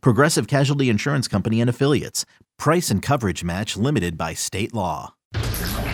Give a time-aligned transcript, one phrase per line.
[0.00, 2.24] Progressive Casualty Insurance Company and Affiliates.
[2.58, 5.14] Price and coverage match limited by state law.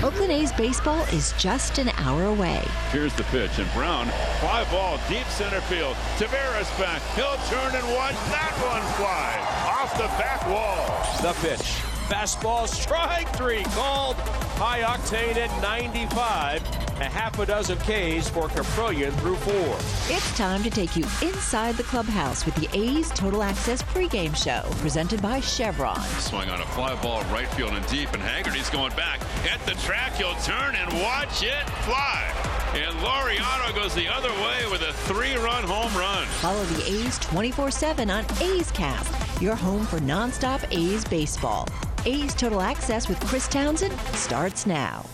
[0.03, 2.63] Oakland A's baseball is just an hour away.
[2.91, 4.07] Here's the pitch, and Brown,
[4.41, 5.95] fly ball, deep center field.
[6.17, 7.03] Taveras back.
[7.15, 10.87] He'll turn and watch that one fly off the back wall.
[11.23, 11.90] The pitch.
[12.11, 14.17] Fastball, strike three called.
[14.59, 16.61] High octane at 95.
[17.01, 19.77] A half a dozen Ks for Kaprielian through four.
[20.15, 24.69] It's time to take you inside the clubhouse with the A's Total Access pregame show,
[24.81, 26.03] presented by Chevron.
[26.19, 29.81] Swing on a fly ball, right field and deep, and Haggerty's going back at the
[29.81, 30.15] track.
[30.17, 32.35] He'll turn and watch it fly.
[32.75, 36.27] And Laureano goes the other way with a three-run home run.
[36.27, 41.69] Follow the A's 24-7 on A's Cast, your home for nonstop A's baseball.
[42.07, 45.05] A's Total Access with Chris Townsend starts now.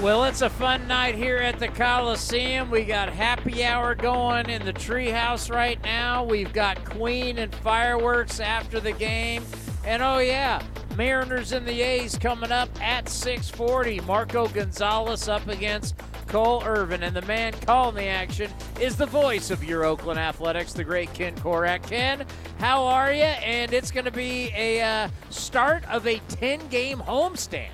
[0.00, 2.70] Well, it's a fun night here at the Coliseum.
[2.70, 6.24] We got happy hour going in the treehouse right now.
[6.24, 9.44] We've got Queen and fireworks after the game.
[9.86, 10.60] And oh yeah,
[10.96, 14.00] Mariners and the A's coming up at 640.
[14.00, 15.94] Marco Gonzalez up against
[16.26, 17.04] Cole Irvin.
[17.04, 21.12] And the man calling the action is the voice of your Oakland Athletics, the great
[21.14, 21.84] Ken Korach.
[21.84, 22.26] Ken,
[22.58, 23.22] how are you?
[23.22, 27.70] And it's going to be a uh, start of a 10 game homestand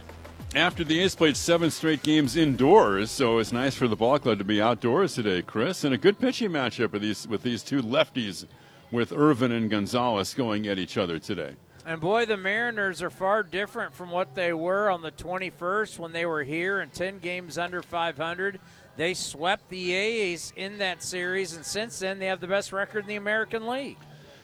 [0.55, 4.36] after the A's played seven straight games indoors, so it's nice for the ball club
[4.36, 7.80] to be outdoors today, Chris, and a good pitching matchup with these with these two
[7.80, 8.44] lefties,
[8.90, 11.55] with Irvin and Gonzalez going at each other today.
[11.84, 16.12] And boy, the Mariners are far different from what they were on the 21st when
[16.12, 18.61] they were here and 10 games under 500.
[18.97, 23.01] They swept the A's in that series, and since then, they have the best record
[23.01, 23.96] in the American League.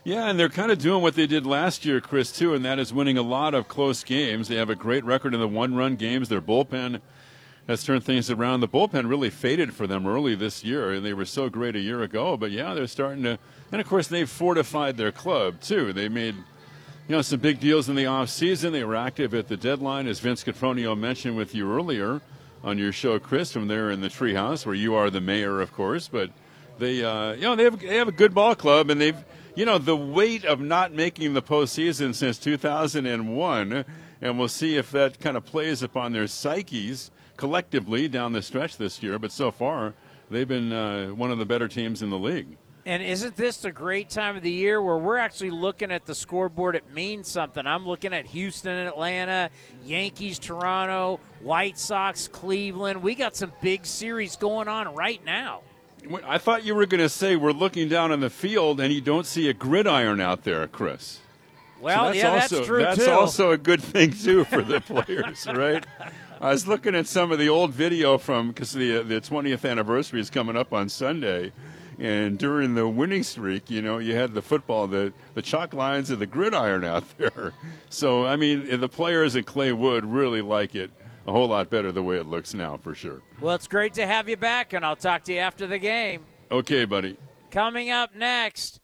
[0.03, 2.79] Yeah, and they're kind of doing what they did last year, Chris, too, and that
[2.79, 4.49] is winning a lot of close games.
[4.49, 6.29] They have a great record in the one run games.
[6.29, 7.01] Their bullpen
[7.69, 8.61] has turned things around.
[8.61, 11.81] The bullpen really faded for them early this year, and they were so great a
[11.81, 12.37] year ago.
[12.37, 13.39] But yeah, they're starting to,
[13.71, 15.93] and of course, they've fortified their club, too.
[15.93, 16.35] They made
[17.09, 18.73] you know, some big deals in the offseason.
[18.73, 22.21] They were active at the deadline, as Vince Cotroneo mentioned with you earlier
[22.63, 25.73] on your show, Chris, from there in the treehouse, where you are the mayor, of
[25.73, 26.07] course.
[26.07, 26.31] But
[26.79, 29.17] they, uh, you know, they have, they have a good ball club, and they've
[29.59, 33.85] you know, the weight of not making the postseason since 2001,
[34.21, 38.77] and we'll see if that kind of plays upon their psyches collectively down the stretch
[38.77, 39.19] this year.
[39.19, 39.95] But so far,
[40.31, 42.57] they've been uh, one of the better teams in the league.
[42.89, 46.15] And isn't this a great time of the year where we're actually looking at the
[46.15, 46.75] scoreboard?
[46.75, 47.67] It means something.
[47.67, 49.51] I'm looking at Houston and Atlanta,
[49.85, 53.03] Yankees, Toronto, White Sox, Cleveland.
[53.03, 55.61] We got some big series going on right now.
[56.25, 59.03] I thought you were going to say we're looking down on the field and you
[59.03, 61.21] don't see a gridiron out there, Chris.
[61.83, 63.11] Well, so that's yeah, also, that's true That's too.
[63.11, 65.85] also a good thing too for the players, right?
[66.41, 69.69] I was looking at some of the old video from because the uh, the 20th
[69.69, 71.53] anniversary is coming up on Sunday,
[71.99, 76.11] and during the winning streak, you know, you had the football, the the chalk lines,
[76.11, 77.53] and the gridiron out there.
[77.91, 80.91] So I mean, the players at Clay Wood really like it
[81.29, 83.21] a whole lot better the way it looks now, for sure.
[83.41, 86.25] Well, it's great to have you back, and I'll talk to you after the game.
[86.51, 87.19] Okay, buddy.
[87.51, 88.81] Coming up next,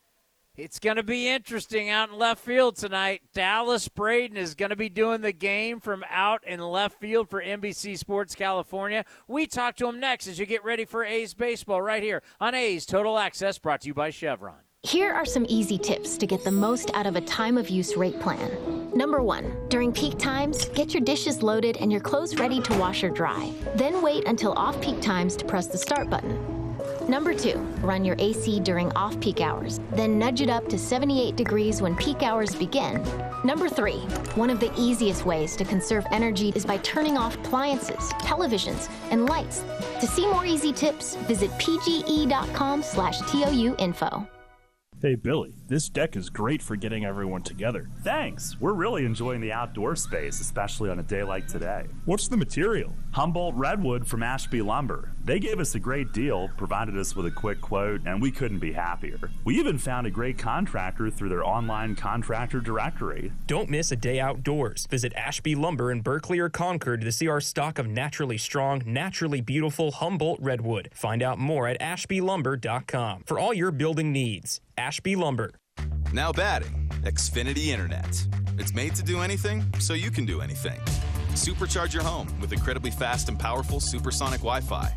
[0.57, 3.23] it's going to be interesting out in left field tonight.
[3.35, 7.43] Dallas Braden is going to be doing the game from out in left field for
[7.43, 9.05] NBC Sports California.
[9.27, 12.55] We talk to him next as you get ready for A's baseball right here on
[12.55, 14.55] A's Total Access, brought to you by Chevron.
[14.85, 17.97] Here are some easy tips to get the most out of a time of use
[17.97, 18.91] rate plan.
[18.95, 23.03] Number one, during peak times, get your dishes loaded and your clothes ready to wash
[23.03, 23.51] or dry.
[23.77, 26.54] Then wait until off peak times to press the start button.
[27.09, 31.37] Number two, run your AC during off peak hours, then nudge it up to 78
[31.37, 33.05] degrees when peak hours begin.
[33.45, 33.99] Number three,
[34.37, 39.27] one of the easiest ways to conserve energy is by turning off appliances, televisions, and
[39.27, 39.63] lights.
[40.01, 44.27] To see more easy tips, visit pge.com slash TOU info.
[45.03, 47.91] Hey, Billy, this deck is great for getting everyone together.
[48.03, 48.59] Thanks.
[48.59, 51.85] We're really enjoying the outdoor space, especially on a day like today.
[52.07, 52.95] What's the material?
[53.11, 55.14] Humboldt Redwood from Ashby Lumber.
[55.25, 58.59] They gave us a great deal, provided us with a quick quote, and we couldn't
[58.59, 59.19] be happier.
[59.45, 63.33] We even found a great contractor through their online contractor directory.
[63.47, 64.87] Don't miss a day outdoors.
[64.91, 69.41] Visit Ashby Lumber in Berkeley or Concord to see our stock of naturally strong, naturally
[69.41, 70.91] beautiful Humboldt Redwood.
[70.93, 74.61] Find out more at ashbylumber.com for all your building needs.
[74.77, 75.53] Ashby Lumber.
[76.13, 78.27] Now batting, Xfinity Internet.
[78.59, 80.81] It's made to do anything, so you can do anything.
[81.31, 84.95] Supercharge your home with incredibly fast and powerful supersonic Wi Fi.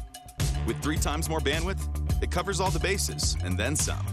[0.65, 1.81] With three times more bandwidth,
[2.21, 4.05] it covers all the bases and then some.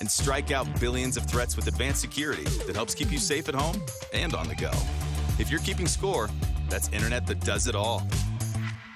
[0.00, 3.54] And strike out billions of threats with advanced security that helps keep you safe at
[3.54, 3.80] home
[4.12, 4.72] and on the go.
[5.38, 6.28] If you're keeping score,
[6.68, 8.02] that's internet that does it all.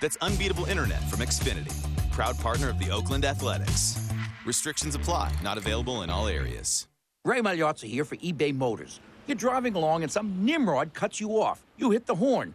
[0.01, 1.73] That's unbeatable internet from Xfinity,
[2.11, 4.11] proud partner of the Oakland Athletics.
[4.45, 6.89] Restrictions apply, not available in all areas.
[7.25, 9.01] Ray Magliozzi here for eBay Motors.
[9.27, 11.63] You're driving along and some nimrod cuts you off.
[11.77, 12.55] You hit the horn.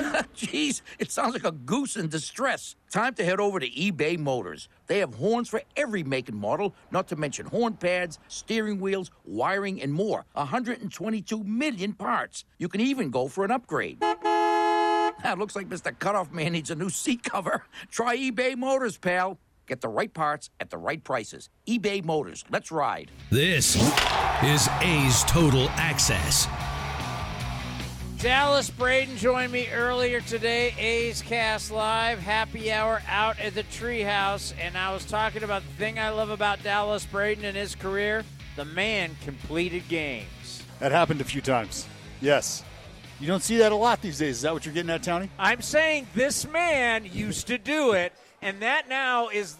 [0.36, 2.76] Jeez, it sounds like a goose in distress.
[2.90, 4.68] Time to head over to eBay Motors.
[4.86, 9.10] They have horns for every make and model, not to mention horn pads, steering wheels,
[9.24, 10.24] wiring, and more.
[10.32, 12.44] 122 million parts.
[12.58, 14.00] You can even go for an upgrade.
[14.00, 15.96] That looks like Mr.
[15.98, 17.64] Cutoff Man needs a new seat cover.
[17.90, 19.38] Try eBay Motors, pal.
[19.66, 21.50] Get the right parts at the right prices.
[21.68, 22.44] eBay Motors.
[22.50, 23.10] Let's ride.
[23.30, 23.76] This
[24.42, 26.48] is A's Total Access.
[28.22, 34.52] Dallas Braden joined me earlier today, A's Cast Live, happy hour out at the treehouse,
[34.60, 38.22] and I was talking about the thing I love about Dallas Braden and his career.
[38.56, 40.62] The man completed games.
[40.80, 41.86] That happened a few times.
[42.20, 42.62] Yes.
[43.20, 44.36] You don't see that a lot these days.
[44.36, 45.30] Is that what you're getting at, Tony?
[45.38, 48.12] I'm saying this man used to do it,
[48.42, 49.56] and that now is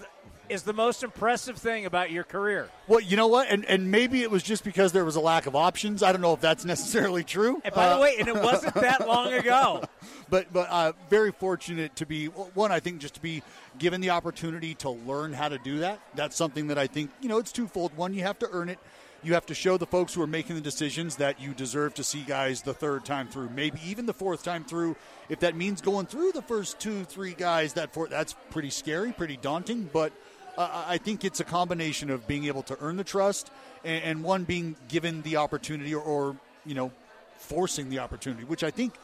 [0.51, 2.69] is the most impressive thing about your career.
[2.89, 3.49] Well, you know what?
[3.49, 6.03] And and maybe it was just because there was a lack of options.
[6.03, 7.61] I don't know if that's necessarily true.
[7.65, 9.85] And by uh, the way, and it wasn't that long ago.
[10.29, 12.71] But but uh, very fortunate to be one.
[12.71, 13.43] I think just to be
[13.81, 15.99] given the opportunity to learn how to do that.
[16.15, 17.97] That's something that I think you know it's twofold.
[17.97, 18.79] One, you have to earn it.
[19.23, 22.05] You have to show the folks who are making the decisions that you deserve to
[22.05, 24.97] see guys the third time through, maybe even the fourth time through.
[25.29, 29.13] If that means going through the first two, three guys, that fourth, that's pretty scary,
[29.13, 29.91] pretty daunting.
[29.93, 30.13] But
[30.61, 33.51] I think it's a combination of being able to earn the trust
[33.85, 36.37] and, and one being given the opportunity or, or,
[36.67, 36.91] you know,
[37.39, 38.95] forcing the opportunity, which I think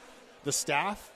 [0.45, 1.11] the staff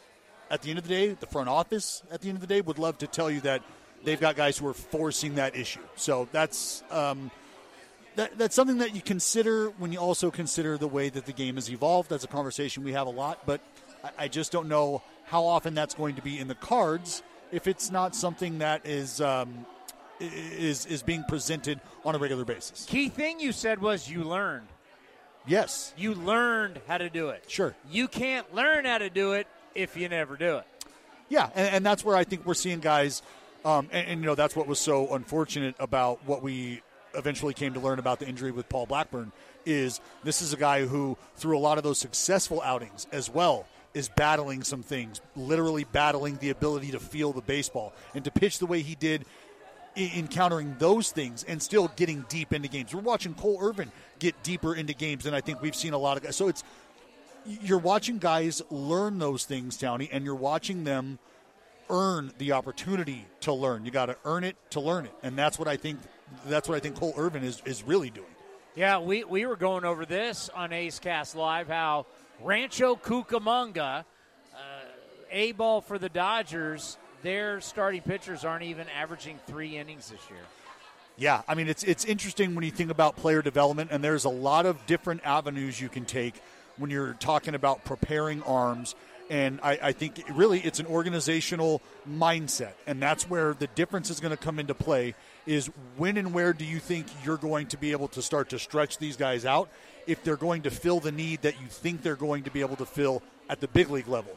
[0.51, 2.61] at the end of the day, the front office at the end of the day
[2.61, 3.63] would love to tell you that
[4.05, 5.81] they've got guys who are forcing that issue.
[5.97, 6.83] So that's.
[6.91, 7.31] Um,
[8.17, 11.55] that, that's something that you consider when you also consider the way that the game
[11.55, 12.11] has evolved.
[12.11, 13.61] That's a conversation we have a lot, but
[14.03, 17.23] I, I just don't know how often that's going to be in the cards
[17.53, 19.65] if it's not something that is um,
[20.21, 22.87] is is being presented on a regular basis.
[22.89, 24.69] Key thing you said was you learned.
[25.47, 25.95] Yes.
[25.97, 27.45] You learned how to do it.
[27.49, 27.75] Sure.
[27.91, 30.67] You can't learn how to do it if you never do it.
[31.29, 33.23] Yeah, and, and that's where I think we're seeing guys,
[33.65, 36.83] um, and, and, you know that's what was so unfortunate about what we
[37.15, 39.33] eventually came to learn about the injury with Paul Blackburn
[39.67, 43.67] is this is a guy who through a lot of those successful outings as well
[43.95, 48.59] is battling some things, literally battling the ability to feel the baseball and to pitch
[48.59, 49.25] the way he did
[49.97, 52.95] encountering those things and still getting deep into games.
[52.95, 56.17] We're watching Cole Irvin get deeper into games than I think we've seen a lot
[56.17, 56.37] of guys.
[56.37, 56.63] So it's
[57.47, 61.19] you're watching guys learn those things, Townie, and you're watching them
[61.89, 63.85] earn the opportunity to learn.
[63.85, 65.99] You got to earn it to learn it, and that's what I think.
[66.47, 68.27] That's what I think Cole Irvin is is really doing.
[68.77, 72.07] Yeah, we we were going over this on A's Cast Live how
[72.41, 74.05] Rancho Cucamonga,
[74.55, 74.57] uh,
[75.31, 80.41] a ball for the Dodgers their starting pitchers aren't even averaging three innings this year.
[81.17, 84.31] Yeah, I mean it's it's interesting when you think about player development, and there's a
[84.31, 86.35] lot of different avenues you can take
[86.79, 88.95] when you're talking about preparing arms.
[89.29, 94.19] And I, I think really it's an organizational mindset, and that's where the difference is
[94.19, 95.15] going to come into play.
[95.47, 98.59] Is when and where do you think you're going to be able to start to
[98.59, 99.69] stretch these guys out
[100.07, 102.77] if they're going to fill the need that you think they're going to be able
[102.77, 104.37] to fill at the big league level?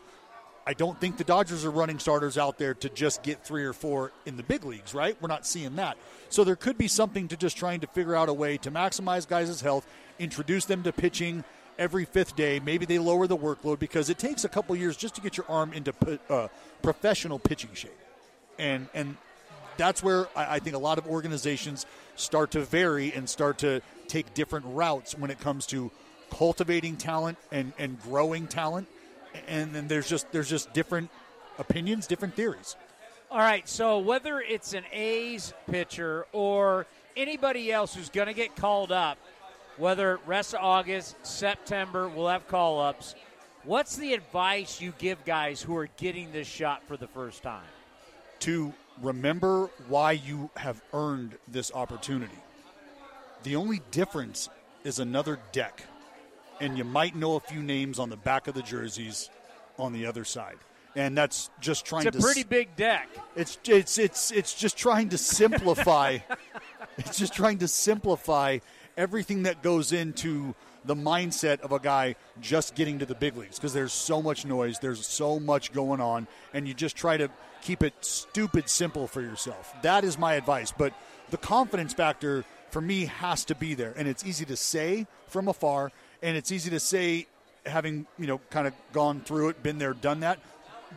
[0.65, 3.73] I don't think the Dodgers are running starters out there to just get three or
[3.73, 5.17] four in the big leagues, right?
[5.21, 5.97] We're not seeing that.
[6.29, 9.27] So there could be something to just trying to figure out a way to maximize
[9.27, 9.85] guys' health,
[10.19, 11.43] introduce them to pitching
[11.77, 12.59] every fifth day.
[12.59, 15.45] Maybe they lower the workload because it takes a couple years just to get your
[15.49, 15.93] arm into
[16.29, 16.47] uh,
[16.81, 17.91] professional pitching shape.
[18.57, 19.17] And, and
[19.75, 23.81] that's where I, I think a lot of organizations start to vary and start to
[24.07, 25.91] take different routes when it comes to
[26.29, 28.87] cultivating talent and, and growing talent
[29.47, 31.09] and then there's just there's just different
[31.59, 32.75] opinions, different theories.
[33.31, 36.85] All right, so whether it's an A's pitcher or
[37.17, 39.17] anybody else who's going to get called up,
[39.77, 43.15] whether rest of August, September, we'll have call ups.
[43.63, 47.63] What's the advice you give guys who are getting this shot for the first time?
[48.41, 52.37] To remember why you have earned this opportunity.
[53.43, 54.49] The only difference
[54.83, 55.83] is another deck
[56.59, 59.29] and you might know a few names on the back of the jerseys
[59.77, 60.57] on the other side.
[60.95, 62.21] And that's just trying it's to.
[62.21, 63.09] a pretty big deck.
[63.35, 66.19] It's it's it's it's just trying to simplify.
[66.97, 68.59] it's just trying to simplify
[68.95, 70.53] everything that goes into
[70.85, 74.45] the mindset of a guy just getting to the big leagues because there's so much
[74.45, 77.29] noise, there's so much going on, and you just try to
[77.61, 79.73] keep it stupid simple for yourself.
[79.81, 80.73] That is my advice.
[80.77, 80.93] But
[81.29, 85.47] the confidence factor for me has to be there, and it's easy to say from
[85.47, 85.91] afar,
[86.23, 87.27] and it's easy to say
[87.65, 90.39] having you know kind of gone through it, been there, done that.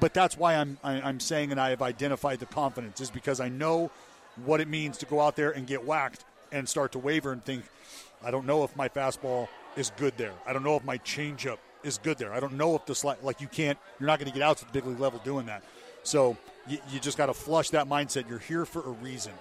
[0.00, 3.40] But that's why I'm I- I'm saying, and I have identified the confidence is because
[3.40, 3.90] I know
[4.45, 7.45] what it means to go out there and get whacked and start to waver and
[7.45, 7.64] think,
[8.25, 10.33] I don't know if my fastball is good there.
[10.47, 12.33] I don't know if my changeup is good there.
[12.33, 14.59] I don't know if the slide, like you can't, you're not going to get out
[14.59, 15.62] to the big league level doing that.
[16.02, 16.37] So
[16.68, 18.28] you, you just got to flush that mindset.
[18.28, 19.33] You're here for a reason,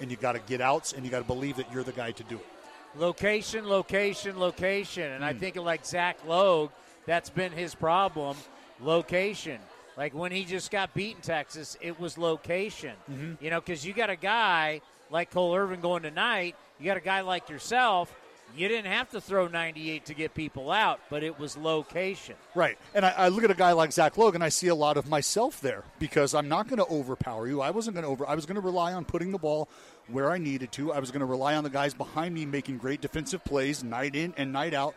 [0.00, 2.12] and you got to get outs, and you got to believe that you're the guy
[2.12, 2.46] to do it.
[2.96, 5.04] Location, location, location.
[5.12, 5.30] And Hmm.
[5.30, 6.70] I think of like Zach Logue,
[7.06, 8.36] that's been his problem.
[8.80, 9.58] Location.
[9.96, 12.94] Like when he just got beaten Texas, it was location.
[13.10, 13.44] Mm-hmm.
[13.44, 14.80] You know, because you got a guy
[15.10, 18.14] like Cole Irvin going tonight, you got a guy like yourself.
[18.56, 22.34] You didn't have to throw 98 to get people out, but it was location.
[22.54, 22.76] Right.
[22.94, 25.08] And I, I look at a guy like Zach Logan, I see a lot of
[25.08, 27.60] myself there because I'm not going to overpower you.
[27.62, 29.68] I wasn't going to over, I was going to rely on putting the ball
[30.08, 30.92] where I needed to.
[30.92, 34.14] I was going to rely on the guys behind me making great defensive plays night
[34.14, 34.94] in and night out.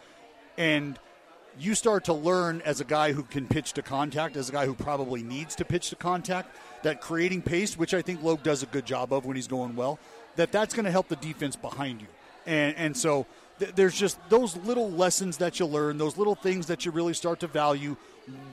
[0.57, 1.00] And
[1.57, 4.65] you start to learn as a guy who can pitch to contact, as a guy
[4.65, 8.63] who probably needs to pitch to contact, that creating pace, which I think Logue does
[8.63, 9.97] a good job of when he's going well,
[10.35, 12.07] that that's going to help the defense behind you.
[12.45, 13.25] And, and so
[13.59, 17.39] there's just those little lessons that you learn, those little things that you really start
[17.41, 17.95] to value.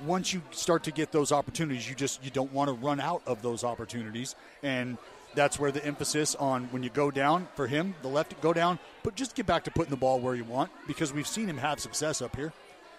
[0.06, 3.23] Once you start to get those opportunities, you just you don't want to run out
[3.26, 4.99] of those opportunities, and
[5.35, 8.78] that's where the emphasis on when you go down for him, the left go down,
[9.02, 11.56] but just get back to putting the ball where you want because we've seen him
[11.56, 12.52] have success up here.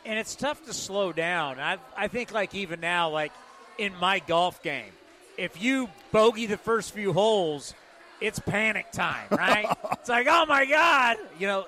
[0.05, 1.59] and it's tough to slow down.
[1.59, 3.31] I I think like even now, like
[3.77, 4.91] in my golf game,
[5.37, 7.75] if you bogey the first few holes,
[8.23, 9.67] it's panic time, right?
[9.91, 11.65] it's like, oh my god, you know,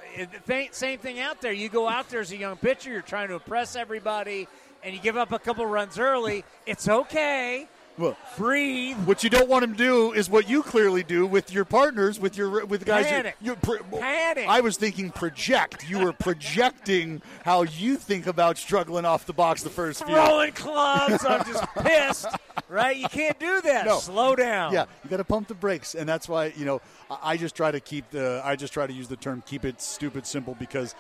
[0.72, 1.52] same thing out there.
[1.52, 4.48] You go out there as a young pitcher, you're trying to impress everybody,
[4.82, 6.46] and you give up a couple runs early.
[6.66, 7.68] It's okay.
[7.98, 8.98] Well, breathe.
[9.06, 12.20] What you don't want him to do is what you clearly do with your partners,
[12.20, 13.06] with your with guys.
[13.06, 13.38] Panic.
[13.42, 14.48] You, you, Panic.
[14.48, 15.90] I was thinking project.
[15.90, 20.14] You were projecting how you think about struggling off the box the first few.
[20.14, 22.28] Throwing clubs, I'm just pissed,
[22.68, 22.98] right?
[22.98, 23.86] You can't do that.
[23.86, 24.00] No.
[24.00, 24.74] Slow down.
[24.74, 27.56] Yeah, you got to pump the brakes, and that's why you know I I just
[27.56, 30.56] try to keep the I just try to use the term keep it stupid simple
[30.58, 30.96] because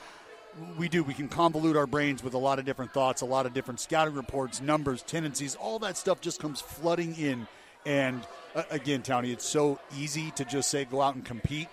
[0.78, 3.46] we do we can convolute our brains with a lot of different thoughts, a lot
[3.46, 7.48] of different scouting reports, numbers, tendencies, all that stuff just comes flooding in.
[7.86, 11.68] And uh, again, Tony, it's so easy to just say go out and compete,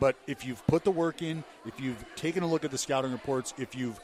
[0.00, 3.12] but if you've put the work in, if you've taken a look at the scouting
[3.12, 4.00] reports, if you've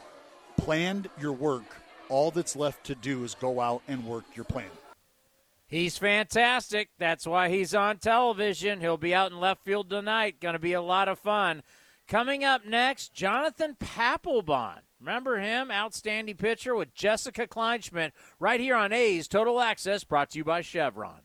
[0.56, 1.64] planned your work,
[2.08, 4.70] all that's left to do is go out and work your plan.
[5.66, 6.90] He's fantastic.
[6.98, 8.80] That's why he's on television.
[8.80, 10.40] He'll be out in left field tonight.
[10.40, 11.62] Going to be a lot of fun.
[12.06, 14.80] Coming up next, Jonathan Papelbon.
[15.00, 15.70] Remember him?
[15.70, 20.60] Outstanding pitcher with Jessica Kleinschmidt right here on A's Total Access, brought to you by
[20.60, 21.20] Chevron.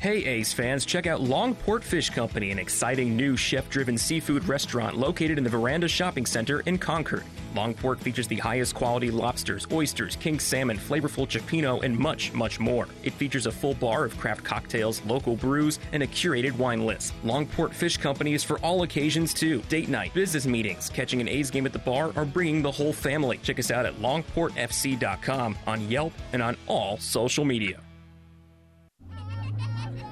[0.00, 4.96] Hey A's fans, check out Longport Fish Company, an exciting new chef driven seafood restaurant
[4.96, 7.24] located in the Veranda Shopping Center in Concord.
[7.52, 12.86] Longport features the highest quality lobsters, oysters, king salmon, flavorful cioppino, and much, much more.
[13.02, 17.12] It features a full bar of craft cocktails, local brews, and a curated wine list.
[17.24, 21.50] Longport Fish Company is for all occasions too date night, business meetings, catching an A's
[21.50, 23.38] game at the bar, or bringing the whole family.
[23.38, 27.80] Check us out at longportfc.com, on Yelp, and on all social media.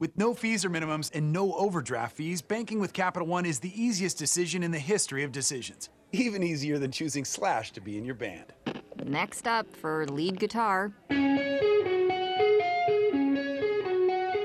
[0.00, 3.82] With no fees or minimums and no overdraft fees, banking with Capital One is the
[3.82, 5.88] easiest decision in the history of decisions.
[6.12, 8.52] Even easier than choosing Slash to be in your band.
[9.04, 10.92] Next up for lead guitar.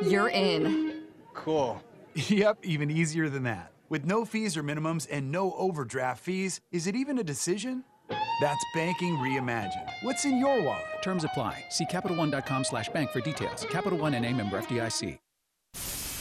[0.02, 1.04] You're in.
[1.34, 1.82] Cool.
[2.16, 3.72] Yep, even easier than that.
[3.90, 7.84] With no fees or minimums and no overdraft fees, is it even a decision?
[8.40, 9.90] That's banking reimagined.
[10.04, 11.02] What's in your wallet?
[11.02, 11.66] Terms apply.
[11.72, 13.66] See CapitalOne.com slash bank for details.
[13.72, 15.18] Capital One and a member FDIC.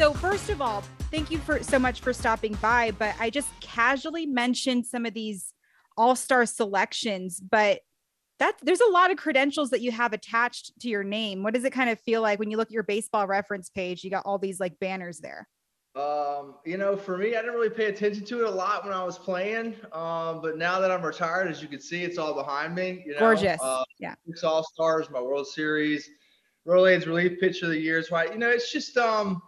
[0.00, 2.90] So first of all, thank you for so much for stopping by.
[2.92, 5.52] But I just casually mentioned some of these
[5.94, 7.80] All-Star selections, but
[8.38, 11.42] that there's a lot of credentials that you have attached to your name.
[11.42, 14.02] What does it kind of feel like when you look at your baseball reference page?
[14.02, 15.46] You got all these like banners there.
[15.94, 18.94] Um, you know, for me, I didn't really pay attention to it a lot when
[18.94, 19.76] I was playing.
[19.92, 23.04] Um, but now that I'm retired, as you can see, it's all behind me.
[23.04, 23.60] You know, Gorgeous.
[23.62, 24.14] Uh, yeah.
[24.26, 26.08] Six All Stars, my World Series,
[26.66, 27.98] Rolaids Relief Pitcher of the Year.
[27.98, 28.32] Is right.
[28.32, 29.42] You know, it's just um,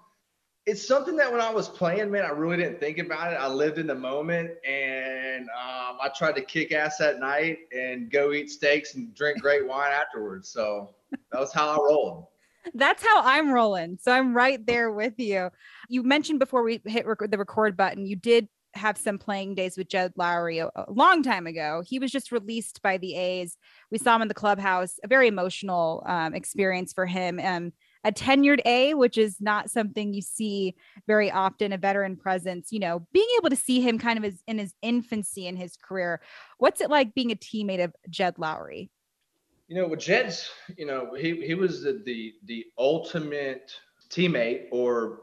[0.64, 3.36] it's something that when I was playing, man, I really didn't think about it.
[3.36, 8.10] I lived in the moment, and um, I tried to kick ass that night and
[8.10, 10.48] go eat steaks and drink great wine afterwards.
[10.48, 10.94] So
[11.32, 12.26] that was how I rolled.
[12.74, 13.98] That's how I'm rolling.
[14.00, 15.50] So I'm right there with you.
[15.88, 19.76] You mentioned before we hit rec- the record button, you did have some playing days
[19.76, 21.82] with Jed Lowrie a, a, long time ago.
[21.84, 23.56] He was just released by the A's.
[23.90, 27.38] We saw him in the clubhouse, a very emotional um, experience for him.
[27.42, 27.72] Um,
[28.04, 30.74] a tenured A, which is not something you see
[31.06, 34.42] very often, a veteran presence, you know, being able to see him kind of as
[34.46, 36.20] in his infancy in his career.
[36.58, 38.90] What's it like being a teammate of Jed Lowrie?
[39.68, 43.72] You know, with Jed's, you know, he he was the the, the ultimate
[44.10, 45.20] teammate or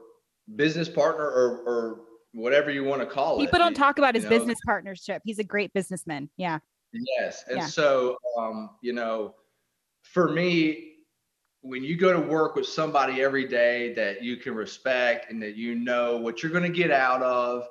[0.56, 3.48] business partner or or whatever you want to call People it.
[3.48, 4.38] People don't talk about his you know?
[4.38, 5.22] business partnership.
[5.26, 6.30] He's a great businessman.
[6.38, 6.60] Yeah.
[6.94, 7.44] Yes.
[7.48, 7.66] And Yeah.
[7.66, 9.36] so um, you know,
[10.02, 10.89] for me,
[11.62, 15.56] when you go to work with somebody every day that you can respect and that
[15.56, 17.68] you know what you're going to get out of,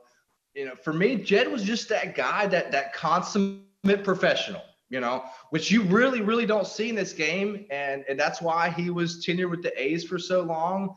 [0.55, 5.25] you know, for me, Jed was just that guy that that consummate professional, you know,
[5.51, 7.67] which you really, really don't see in this game.
[7.71, 10.95] And and that's why he was tenured with the A's for so long.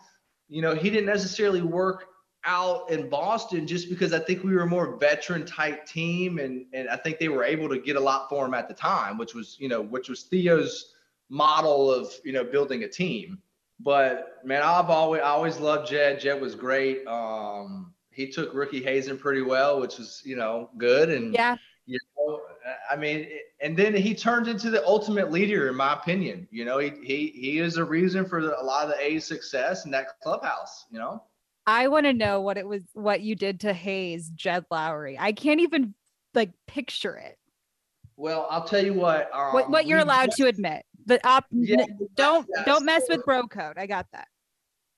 [0.50, 2.08] You know, he didn't necessarily work
[2.44, 6.66] out in Boston just because I think we were a more veteran type team and
[6.74, 9.18] and I think they were able to get a lot for him at the time,
[9.18, 10.94] which was, you know, which was Theo's
[11.32, 13.40] model of, you know, building a team.
[13.80, 16.20] But man, I've always I always loved Jed.
[16.20, 17.08] Jed was great.
[17.08, 21.56] Um he took rookie Hazen pretty well, which was, you know, good and yeah.
[21.86, 22.42] you know,
[22.92, 23.28] I mean,
[23.62, 26.48] and then he turned into the ultimate leader, in my opinion.
[26.52, 29.26] You know, he he he is a reason for the, a lot of the A's
[29.26, 30.86] success in that clubhouse.
[30.92, 31.24] You know,
[31.66, 35.16] I want to know what it was, what you did to haze, Jed Lowrie.
[35.18, 35.94] I can't even
[36.34, 37.38] like picture it.
[38.18, 39.30] well, I'll tell you what.
[39.34, 40.86] Um, what what you're allowed to admit.
[41.06, 41.86] The op, Yeah,
[42.16, 43.78] don't yeah, don't mess so- with bro code.
[43.78, 44.28] I got that.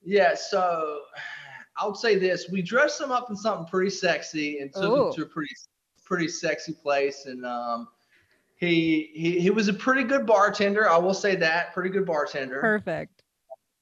[0.04, 1.00] Yeah, so
[1.78, 5.08] I would say this: we dressed him up in something pretty sexy and took Ooh.
[5.08, 5.54] him to a pretty
[6.04, 7.88] pretty sexy place, and um,
[8.56, 10.89] he he he was a pretty good bartender.
[10.89, 12.60] I will say that, pretty good bartender.
[12.60, 13.24] Perfect.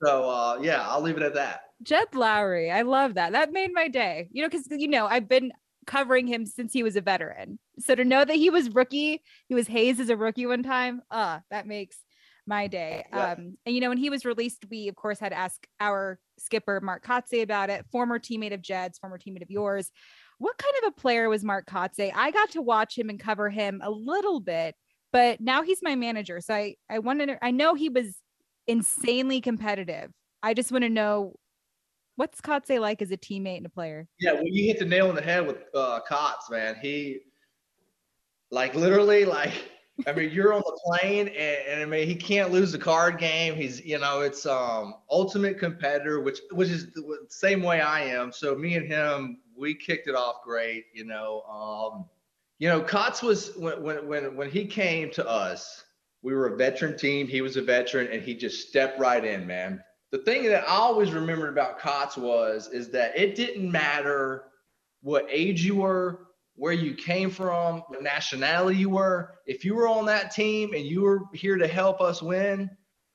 [0.04, 1.64] So uh, yeah, I'll leave it at that.
[1.84, 2.72] Jed Lowrie.
[2.72, 3.32] I love that.
[3.32, 4.30] That made my day.
[4.32, 5.52] You know, because you know, I've been
[5.88, 7.58] covering him since he was a veteran.
[7.80, 11.02] So to know that he was rookie, he was Hayes as a rookie one time,
[11.10, 11.98] uh, that makes
[12.48, 13.06] my day.
[13.12, 13.34] Yeah.
[13.34, 16.20] Um, and you know, when he was released, we of course had to ask our
[16.38, 19.92] skipper Mark Kotsay about it, former teammate of Jed's, former teammate of yours.
[20.40, 22.12] What kind of a player was Mark Kotsay?
[22.16, 24.76] I got to watch him and cover him a little bit,
[25.14, 26.42] but now he's my manager.
[26.42, 28.18] So I I wanted to, I know he was
[28.68, 30.12] insanely competitive.
[30.44, 31.36] I just want to know
[32.16, 34.08] what's Kotsay like as a teammate and a player?
[34.20, 36.76] Yeah, well, you hit the nail on the head with uh, Cots, man.
[36.82, 37.20] He,
[38.52, 39.54] like, literally, like,
[40.08, 43.18] I mean, you're on the plane, and, and I mean, he can't lose the card
[43.18, 43.56] game.
[43.56, 48.32] He's, you know, it's um ultimate competitor, which which is the same way I am.
[48.32, 50.86] So me and him, we kicked it off great.
[50.94, 52.06] You know, um,
[52.60, 55.84] you know, Cots was when when when when he came to us,
[56.22, 57.28] we were a veteran team.
[57.28, 59.84] He was a veteran, and he just stepped right in, man.
[60.12, 64.46] The thing that I always remembered about Cots was is that it didn't matter
[65.02, 66.28] what age you were,
[66.62, 69.34] where you came from, what nationality you were.
[69.48, 72.70] If you were on that team and you were here to help us win,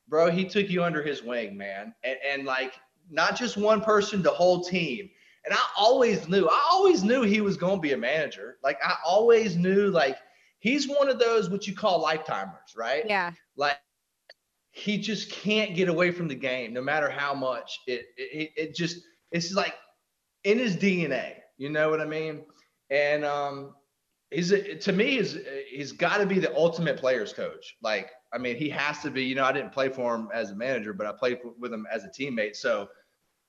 [0.09, 1.95] bro, he took you under his wing, man.
[2.03, 2.73] And, and like
[3.09, 5.09] not just one person, the whole team.
[5.45, 8.57] And I always knew, I always knew he was going to be a manager.
[8.65, 10.17] Like I always knew, like
[10.59, 13.05] he's one of those what you call lifetimers, right?
[13.07, 13.31] Yeah.
[13.55, 13.79] Like
[14.73, 18.75] he just can't get away from the game, no matter how much it it, it
[18.75, 19.75] just it's like
[20.43, 21.35] in his DNA.
[21.59, 22.45] You know what I mean?
[22.91, 23.75] And um,
[24.31, 27.77] he's to me he's he's got to be the ultimate players coach.
[27.83, 29.25] Like I mean, he has to be.
[29.25, 31.87] You know, I didn't play for him as a manager, but I played with him
[31.93, 32.57] as a teammate.
[32.57, 32.89] So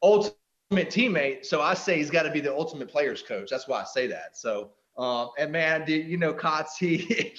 [0.04, 0.36] ultimate
[0.72, 1.46] teammate.
[1.46, 3.50] So I say he's got to be the ultimate players coach.
[3.50, 4.38] That's why I say that.
[4.38, 7.34] So um, and man, the, you know, Kotz, he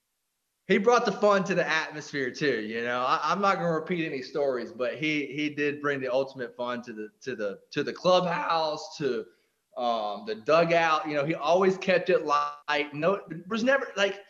[0.66, 2.60] he brought the fun to the atmosphere too.
[2.60, 6.00] You know, I, am not going to repeat any stories, but he he did bring
[6.00, 9.24] the ultimate fun to the to the to the clubhouse to
[9.76, 11.08] um, the dugout.
[11.08, 12.92] You know, he always kept it light.
[12.92, 14.20] No, was never like.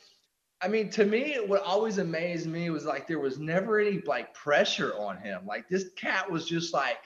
[0.62, 4.32] I mean, to me, what always amazed me was like there was never any like
[4.32, 5.44] pressure on him.
[5.46, 6.96] Like this cat was just like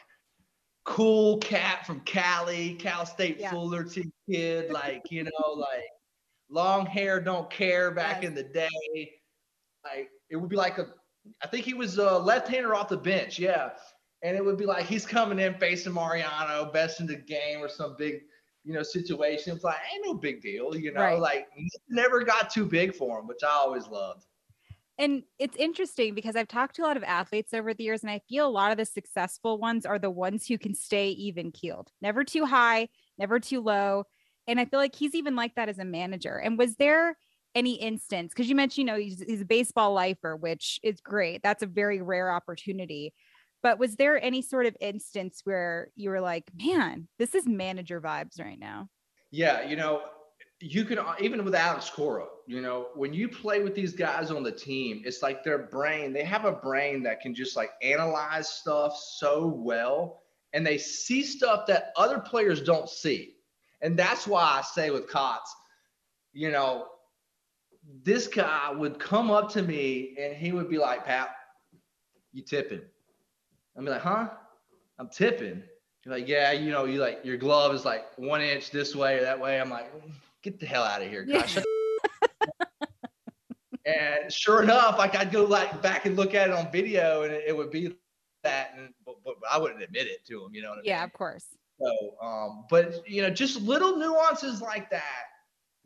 [0.85, 3.51] cool cat from Cali, Cal State yeah.
[3.51, 5.85] Fullerton kid, like you know, like
[6.49, 9.13] long hair, don't care back in the day.
[9.85, 10.87] Like it would be like a,
[11.43, 13.71] I think he was a left-hander off the bench, yeah,
[14.23, 17.69] and it would be like he's coming in facing Mariano, best in the game or
[17.69, 18.23] some big,
[18.65, 19.55] you know, situation.
[19.55, 21.19] It's like ain't no big deal, you know, right.
[21.19, 21.49] like
[21.89, 24.27] never got too big for him, which I always loved
[25.01, 28.11] and it's interesting because I've talked to a lot of athletes over the years, and
[28.11, 31.53] I feel a lot of the successful ones are the ones who can stay even
[31.53, 34.05] keeled, never too high, never too low.
[34.47, 36.37] And I feel like he's even like that as a manager.
[36.37, 37.17] And was there
[37.55, 41.43] any instance, because you mentioned, you know, he's, he's a baseball lifer, which is great.
[41.43, 43.15] That's a very rare opportunity.
[43.63, 48.01] But was there any sort of instance where you were like, man, this is manager
[48.01, 48.89] vibes right now?
[49.31, 50.03] Yeah, you know,
[50.61, 54.31] you can uh, even with Alex Cora, you know, when you play with these guys
[54.31, 57.71] on the team, it's like their brain, they have a brain that can just like
[57.83, 63.37] analyze stuff so well and they see stuff that other players don't see.
[63.83, 65.49] And that's why I say with Kotz,
[66.33, 66.89] you know,
[68.03, 71.31] this guy would come up to me and he would be like, Pat,
[72.33, 72.81] you tipping.
[72.81, 72.89] I'd
[73.85, 74.29] be like, huh?
[74.99, 75.63] I'm tipping.
[76.05, 79.19] You're like, yeah, you know, you like your glove is like one inch this way
[79.19, 79.61] or that way.
[79.61, 79.93] I'm like,
[80.43, 81.57] get the hell out of here, gosh.
[83.87, 87.33] and sure enough, like I'd go like back and look at it on video, and
[87.33, 87.95] it, it would be
[88.45, 90.75] that, and but, but, I wouldn't admit it to him, you know.
[90.85, 91.05] yeah, mean?
[91.05, 91.47] of course.
[91.81, 95.25] So, um, but you know, just little nuances like that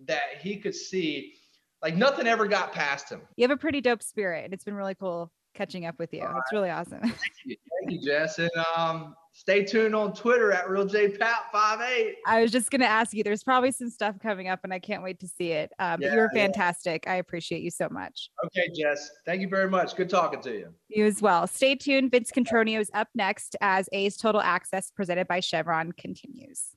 [0.07, 1.35] that he could see,
[1.83, 3.23] like nothing ever got past him.
[3.37, 4.45] You have a pretty dope spirit.
[4.45, 6.23] And it's been really cool catching up with you.
[6.23, 7.01] It's really awesome.
[7.03, 7.14] Thank
[7.45, 8.38] you, thank you, Jess.
[8.38, 12.12] And um, stay tuned on Twitter at RealJPat58.
[12.27, 14.79] I was just going to ask you, there's probably some stuff coming up and I
[14.79, 15.73] can't wait to see it.
[15.79, 17.05] Um, yeah, you were fantastic.
[17.05, 17.12] Yeah.
[17.12, 18.31] I appreciate you so much.
[18.47, 19.11] Okay, Jess.
[19.27, 19.97] Thank you very much.
[19.97, 20.69] Good talking to you.
[20.88, 21.47] You as well.
[21.47, 22.11] Stay tuned.
[22.11, 26.77] Vince Cotroneo is up next as A's Total Access presented by Chevron continues.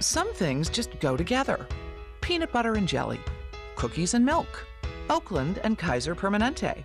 [0.00, 1.66] Some things just go together
[2.20, 3.20] peanut butter and jelly,
[3.76, 4.66] cookies and milk,
[5.10, 6.84] Oakland and Kaiser Permanente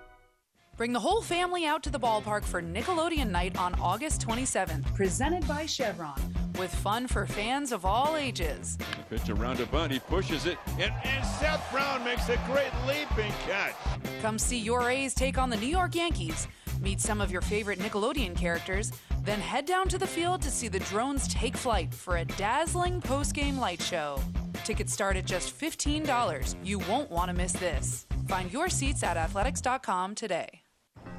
[0.81, 4.95] Bring the whole family out to the ballpark for Nickelodeon Night on August 27th.
[4.95, 6.19] Presented by Chevron.
[6.57, 8.77] With fun for fans of all ages.
[8.77, 12.71] The pitch around a bunt, he pushes it, and, and Seth Brown makes a great
[12.87, 13.75] leaping catch.
[14.23, 16.47] Come see your A's take on the New York Yankees.
[16.81, 18.91] Meet some of your favorite Nickelodeon characters,
[19.21, 23.01] then head down to the field to see the drones take flight for a dazzling
[23.01, 24.19] post-game light show.
[24.63, 26.55] Tickets start at just $15.
[26.63, 28.07] You won't want to miss this.
[28.27, 30.61] Find your seats at athletics.com today.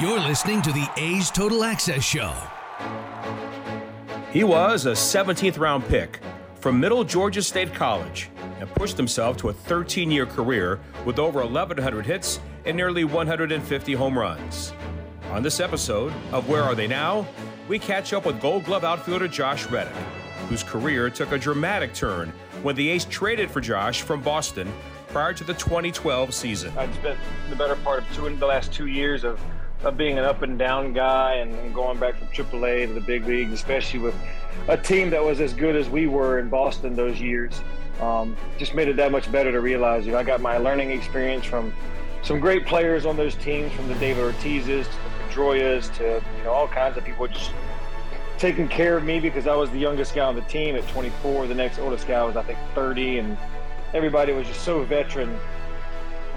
[0.00, 2.32] You're listening to the A's Total Access Show.
[4.30, 6.20] He was a 17th round pick
[6.56, 11.40] from Middle Georgia State College and pushed himself to a 13 year career with over
[11.40, 14.72] 1,100 hits and nearly 150 home runs.
[15.30, 17.26] On this episode of Where Are They Now?
[17.68, 19.94] we catch up with Gold Glove outfielder Josh Reddick,
[20.48, 24.72] whose career took a dramatic turn when the A's traded for Josh from Boston
[25.08, 26.76] prior to the 2012 season.
[26.78, 27.18] I'd spent
[27.50, 29.40] the better part of two the last two years of,
[29.82, 33.00] of being an up and down guy and, and going back from AAA to the
[33.00, 34.14] big leagues, especially with
[34.68, 37.60] a team that was as good as we were in Boston those years.
[38.00, 40.92] Um, just made it that much better to realize, you know, I got my learning
[40.92, 41.72] experience from
[42.22, 46.44] some great players on those teams, from the David Ortizes to the Pedroias to you
[46.44, 47.52] know all kinds of people just
[48.38, 51.48] taking care of me because I was the youngest guy on the team at 24.
[51.48, 53.38] The next oldest guy was I think 30, and
[53.94, 55.38] everybody was just so veteran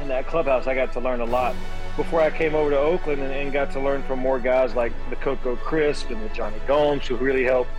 [0.01, 0.67] in that clubhouse.
[0.67, 1.55] I got to learn a lot
[1.95, 4.93] before I came over to Oakland and, and got to learn from more guys like
[5.09, 7.69] the Coco Crisp and the Jonny Gomes who really helped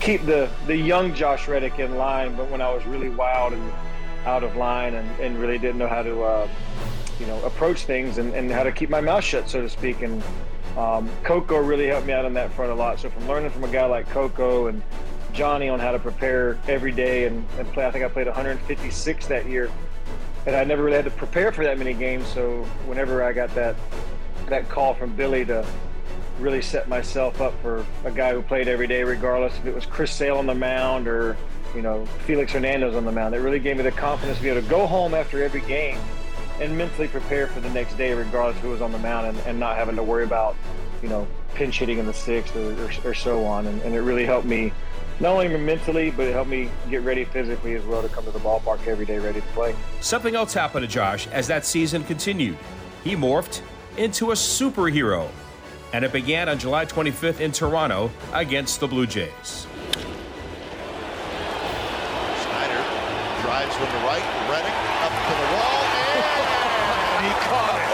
[0.00, 2.36] keep the the young Josh Reddick in line.
[2.36, 3.72] But when I was really wild and
[4.26, 6.48] out of line and, and really didn't know how to uh,
[7.18, 10.02] you know approach things and, and how to keep my mouth shut, so to speak,
[10.02, 10.22] and
[10.76, 12.98] um, Coco really helped me out on that front a lot.
[12.98, 14.82] So from learning from a guy like Coco and
[15.32, 19.26] Jonny on how to prepare every day and, and play, I think I played 156
[19.26, 19.70] that year,
[20.46, 22.26] and I never really had to prepare for that many games.
[22.28, 23.76] So whenever I got that
[24.48, 25.64] that call from Billy to
[26.40, 29.86] really set myself up for a guy who played every day, regardless if it was
[29.86, 31.36] Chris Sale on the mound or
[31.74, 34.50] you know Felix Hernandez on the mound, it really gave me the confidence to be
[34.50, 35.98] able to go home after every game
[36.60, 39.58] and mentally prepare for the next day, regardless who was on the mound, and, and
[39.58, 40.54] not having to worry about,
[41.02, 43.66] you know, pinch hitting in the sixth or, or, or so on.
[43.66, 44.72] And, and, it really helped me,
[45.20, 48.30] not only mentally, but it helped me get ready physically as well to come to
[48.30, 49.76] the ballpark every day ready to play.
[50.00, 52.56] Something else happened to Josh as that season continued.
[53.04, 53.60] He morphed
[53.98, 55.28] into a superhero,
[55.92, 59.66] and it began on July 25th in Toronto against the Blue Jays.
[62.40, 62.82] Snyder
[63.42, 64.72] drives with the right, Reddick
[65.04, 65.84] up to the wall.
[67.16, 67.90] And he caught it.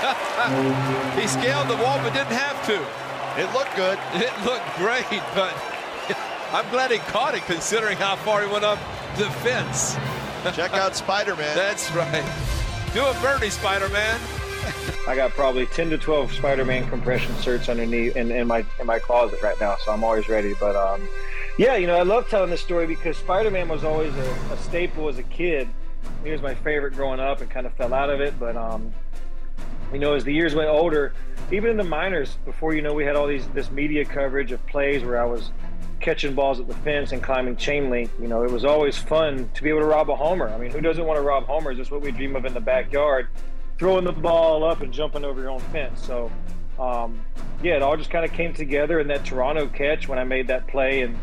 [1.20, 3.09] he scaled the wall but didn't have to.
[3.36, 3.98] It looked good.
[4.14, 5.54] It looked great, but
[6.52, 8.78] I'm glad he caught it considering how far he went up
[9.16, 9.94] the fence.
[10.56, 11.54] Check out Spider-Man.
[11.54, 12.24] That's right.
[12.94, 14.18] Do a birdie, Spider-Man.
[15.06, 18.98] I got probably 10 to 12 Spider-Man compression shirts underneath in, in my in my
[18.98, 20.54] closet right now, so I'm always ready.
[20.58, 21.08] But um,
[21.58, 25.08] yeah, you know, I love telling this story because Spider-Man was always a, a staple
[25.08, 25.68] as a kid.
[26.24, 28.92] He was my favorite growing up and kind of fell out of it, but um,
[29.92, 31.12] you know, as the years went older,
[31.52, 34.64] even in the minors, before you know, we had all these this media coverage of
[34.66, 35.50] plays where I was
[36.00, 38.10] catching balls at the fence and climbing chain link.
[38.20, 40.48] You know, it was always fun to be able to rob a homer.
[40.48, 41.76] I mean, who doesn't want to rob homers?
[41.76, 43.28] That's what we dream of in the backyard,
[43.78, 46.04] throwing the ball up and jumping over your own fence.
[46.04, 46.30] So,
[46.78, 47.20] um,
[47.62, 50.46] yeah, it all just kind of came together in that Toronto catch when I made
[50.48, 51.16] that play and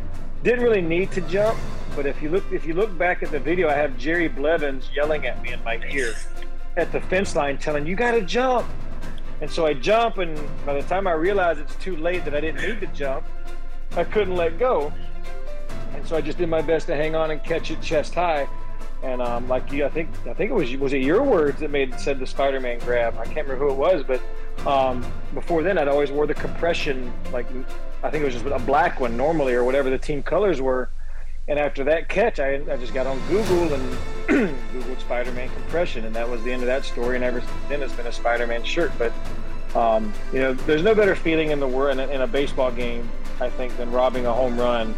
[0.44, 1.58] didn't really need to jump.
[1.96, 4.90] But if you look, if you look back at the video, I have Jerry Blevins
[4.96, 6.14] yelling at me in my ear
[6.76, 8.68] at the fence line telling you got to jump.
[9.42, 12.42] And so I jump, and by the time I realize it's too late that I
[12.42, 13.26] didn't need to jump,
[13.96, 14.92] I couldn't let go.
[15.94, 18.48] And so I just did my best to hang on and catch it chest high.
[19.04, 21.70] And um, like you, I think I think it was was it your words that
[21.70, 23.16] made said the Spider-Man grab.
[23.18, 24.22] I can't remember who it was, but
[24.68, 27.46] um, before then I'd always wore the compression, like
[28.04, 30.90] I think it was just a black one normally or whatever the team colors were.
[31.50, 36.14] And after that catch, I, I just got on Google and Googled Spider-Man compression, and
[36.14, 37.16] that was the end of that story.
[37.16, 38.92] And ever since then, it's been a Spider-Man shirt.
[38.98, 39.14] But
[39.74, 42.72] um, you know, there's no better feeling in the world in a, in a baseball
[42.72, 44.94] game, I think, than robbing a home run,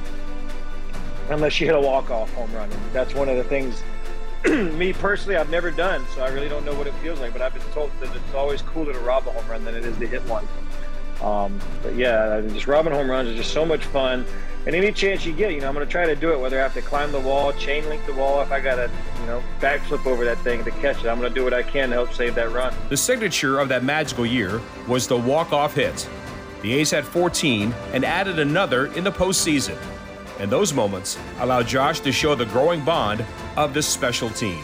[1.29, 2.71] unless you hit a walk-off home run.
[2.71, 3.83] And that's one of the things.
[4.45, 7.31] me personally, I've never done, so I really don't know what it feels like.
[7.31, 9.85] But I've been told that it's always cooler to rob a home run than it
[9.85, 10.47] is to hit one.
[11.21, 14.25] Um, but yeah, just robbing home runs is just so much fun
[14.69, 16.39] and any chance you get, you know, I'm going to try to do it.
[16.39, 18.91] Whether I have to climb the wall, chain link the wall, if I got to,
[19.19, 21.63] you know, backflip over that thing to catch it, I'm going to do what I
[21.63, 22.71] can to help save that run.
[22.89, 26.07] The signature of that magical year was the walk-off hit.
[26.61, 29.75] The A's had 14 and added another in the postseason.
[30.37, 33.25] And those moments allowed Josh to show the growing bond
[33.57, 34.63] of this special team.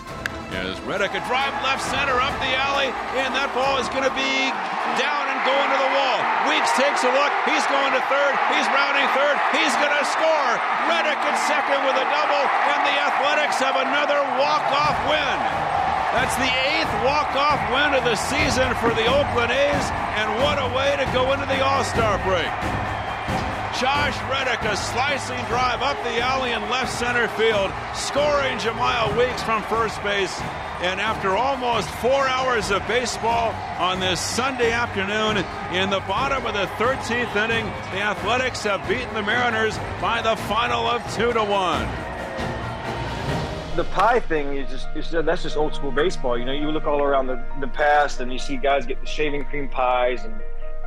[0.55, 2.87] As Reddick a drive left center up the alley,
[3.19, 4.47] and that ball is going to be
[4.95, 6.19] down and going to the wall.
[6.47, 7.33] Weeks takes a look.
[7.43, 8.33] He's going to third.
[8.55, 9.35] He's rounding third.
[9.51, 10.51] He's going to score.
[10.87, 15.37] Reddick at second with a double, and the Athletics have another walk-off win.
[16.15, 20.71] That's the eighth walk-off win of the season for the Oakland A's, and what a
[20.71, 22.47] way to go into the All-Star break.
[23.79, 29.43] Josh Reddick, a slicing drive up the alley in left center field, scoring Jemile Weeks
[29.43, 30.39] from first base.
[30.79, 35.43] And after almost four hours of baseball on this Sunday afternoon,
[35.75, 40.38] in the bottom of the 13th inning, the Athletics have beaten the Mariners by the
[40.43, 41.85] final of two to one.
[43.75, 46.38] The pie thing is just, it's just that's just old school baseball.
[46.38, 49.07] You know, you look all around the, the past and you see guys get the
[49.07, 50.33] shaving cream pies and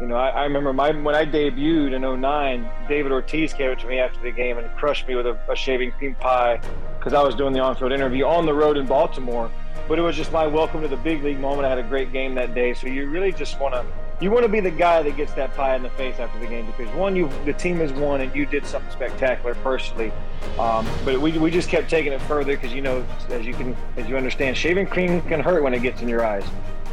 [0.00, 3.78] you know, I, I, remember my when I debuted in 09, David Ortiz came up
[3.78, 6.60] to me after the game and crushed me with a, a shaving cream pie
[6.98, 9.50] because I was doing the on-field interview on the road in Baltimore.
[9.88, 11.66] But it was just my welcome to the big league moment.
[11.66, 13.84] I had a great game that day, so you really just want to
[14.20, 16.46] you want to be the guy that gets that pie in the face after the
[16.46, 20.12] game because one, you the team has won and you did something spectacular personally.
[20.58, 23.76] Um, but we, we just kept taking it further because you know, as you can
[23.96, 26.44] as you understand, shaving cream can hurt when it gets in your eyes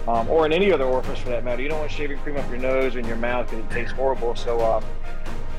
[0.07, 1.61] um, or in any other orifice for that matter.
[1.61, 4.35] You don't want shaving cream up your nose in your mouth because it tastes horrible.
[4.35, 4.83] So, uh,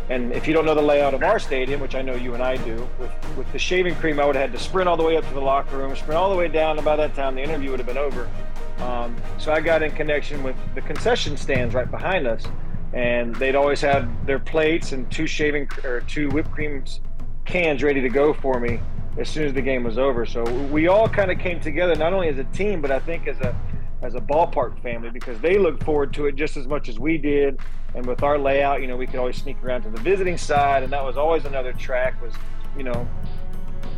[0.08, 2.42] and if you don't know the layout of our stadium, which I know you and
[2.42, 5.02] I do, with, with the shaving cream, I would have had to sprint all the
[5.02, 7.34] way up to the locker room, sprint all the way down, and by that time
[7.34, 8.30] the interview would have been over.
[8.78, 12.44] Um, so I got in connection with the concession stands right behind us,
[12.92, 17.00] and they'd always have their plates and two shaving or two whipped creams
[17.44, 18.80] cans ready to go for me
[19.18, 20.26] as soon as the game was over.
[20.26, 23.26] So we all kind of came together, not only as a team, but I think
[23.26, 23.56] as a
[24.02, 27.18] as a ballpark family because they looked forward to it just as much as we
[27.18, 27.58] did.
[27.94, 30.82] And with our layout, you know, we could always sneak around to the visiting side,
[30.82, 32.20] and that was always another track.
[32.20, 32.34] Was
[32.76, 33.08] you know,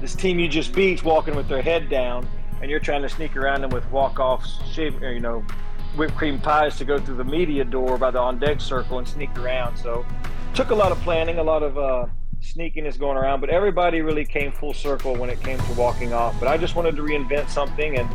[0.00, 2.26] this team you just beat walking with their head down,
[2.62, 5.44] and you're trying to sneak around them with walk offs, you know,
[5.96, 9.08] whipped cream pies to go through the media door by the on deck circle and
[9.08, 9.76] sneak around.
[9.76, 10.06] So,
[10.54, 12.06] took a lot of planning, a lot of uh,
[12.40, 16.38] sneakiness going around, but everybody really came full circle when it came to walking off.
[16.38, 18.08] But I just wanted to reinvent something and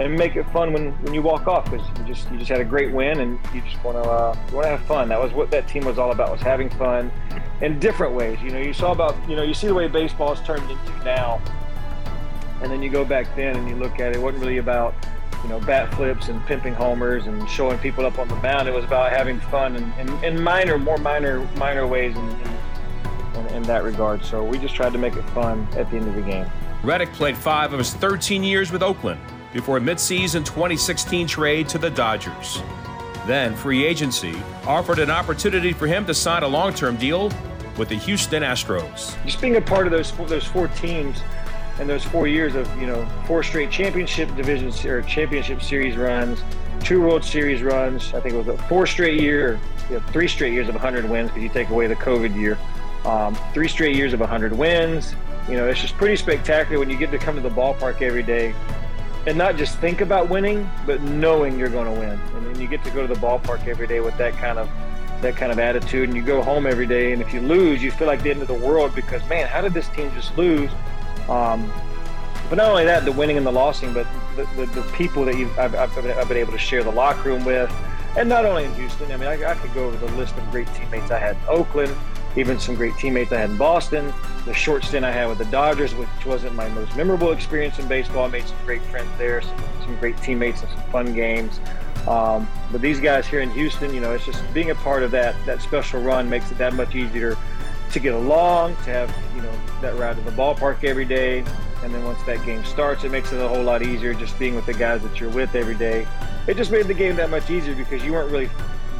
[0.00, 2.60] and make it fun when, when you walk off because you just you just had
[2.60, 5.10] a great win and you just want to uh, want to have fun.
[5.10, 7.12] That was what that team was all about was having fun
[7.60, 8.38] in different ways.
[8.42, 11.04] You know, you saw about you know you see the way baseball is turned into
[11.04, 11.40] now,
[12.62, 14.16] and then you go back then and you look at it.
[14.16, 14.94] It wasn't really about
[15.42, 18.68] you know bat flips and pimping homers and showing people up on the mound.
[18.68, 22.30] It was about having fun in, in, in minor, more minor minor ways in,
[23.34, 24.24] in, in that regard.
[24.24, 26.46] So we just tried to make it fun at the end of the game.
[26.82, 29.20] Reddick played five of his 13 years with Oakland
[29.52, 32.62] before a midseason 2016 trade to the Dodgers.
[33.26, 34.34] Then, free agency
[34.66, 37.30] offered an opportunity for him to sign a long term deal
[37.76, 39.22] with the Houston Astros.
[39.24, 41.22] Just being a part of those, those four teams
[41.78, 46.42] and those four years of, you know, four straight championship divisions or championship series runs,
[46.80, 50.28] two World Series runs, I think it was a four straight year, you know, three
[50.28, 52.58] straight years of 100 wins because you take away the COVID year.
[53.04, 55.14] Um, three straight years of 100 wins.
[55.48, 58.22] You know, it's just pretty spectacular when you get to come to the ballpark every
[58.22, 58.54] day
[59.26, 62.18] and not just think about winning, but knowing you're going to win.
[62.34, 64.68] And then you get to go to the ballpark every day with that kind of
[65.20, 67.12] that kind of attitude, and you go home every day.
[67.12, 69.60] And if you lose, you feel like the end of the world because man, how
[69.60, 70.70] did this team just lose?
[71.28, 71.70] Um,
[72.48, 75.34] but not only that, the winning and the losing, but the, the, the people that
[75.58, 77.70] I've, I've, I've, been able to share the locker room with,
[78.16, 79.12] and not only in Houston.
[79.12, 81.42] I mean, I, I could go over the list of great teammates I had in
[81.48, 81.94] Oakland,
[82.36, 84.12] even some great teammates I had in Boston.
[84.44, 87.88] The short stint I had with the Dodgers, which wasn't my most memorable experience in
[87.88, 91.60] baseball, I made some great friends there, some, some great teammates, and some fun games.
[92.06, 95.10] Um, but these guys here in Houston, you know, it's just being a part of
[95.10, 97.36] that that special run makes it that much easier
[97.92, 101.44] to get along, to have you know that ride to the ballpark every day,
[101.82, 104.54] and then once that game starts, it makes it a whole lot easier just being
[104.54, 106.06] with the guys that you're with every day.
[106.46, 108.48] It just made the game that much easier because you weren't really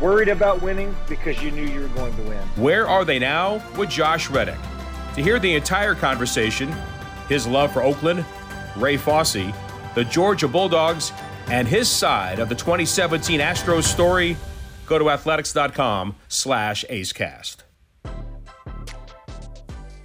[0.01, 2.39] worried about winning because you knew you were going to win.
[2.57, 4.59] Where are they now with Josh Reddick?
[5.15, 6.75] To hear the entire conversation,
[7.29, 8.25] his love for Oakland,
[8.77, 9.53] Ray Fosse,
[9.95, 11.13] the Georgia Bulldogs,
[11.49, 14.37] and his side of the 2017 Astros story,
[14.87, 17.65] go to athletics.com slash A's Cast.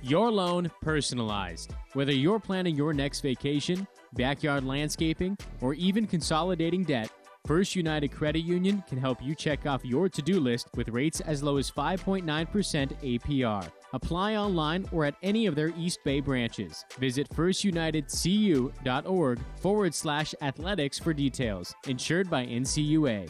[0.02, 1.74] Your loan personalized.
[1.94, 7.10] Whether you're planning your next vacation, backyard landscaping, or even consolidating debt,
[7.46, 11.22] First United Credit Union can help you check off your to do list with rates
[11.22, 13.70] as low as 5.9% APR.
[13.94, 16.84] Apply online or at any of their East Bay branches.
[16.98, 21.76] Visit firstunitedcu.org forward slash athletics for details.
[21.88, 23.30] Insured by NCUA.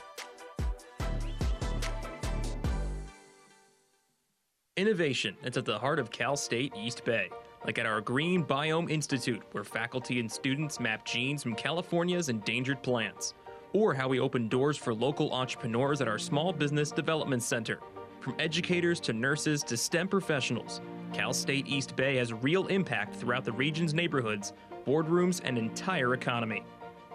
[4.78, 7.30] Innovation is at the heart of Cal State East Bay,
[7.66, 12.82] like at our Green Biome Institute, where faculty and students map genes from California's endangered
[12.84, 13.34] plants,
[13.76, 17.82] or how we open doors for local entrepreneurs at our Small Business Development Center.
[18.21, 20.80] From educators to nurses to STEM professionals,
[21.11, 24.53] Cal State East Bay has real impact throughout the region's neighborhoods,
[24.88, 26.63] boardrooms, and entire economy.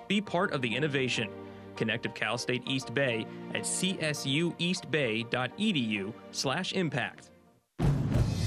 [0.06, 1.30] Be part of the innovation.
[1.76, 7.29] Connect with Cal State East Bay at csueastbay.edu slash impact.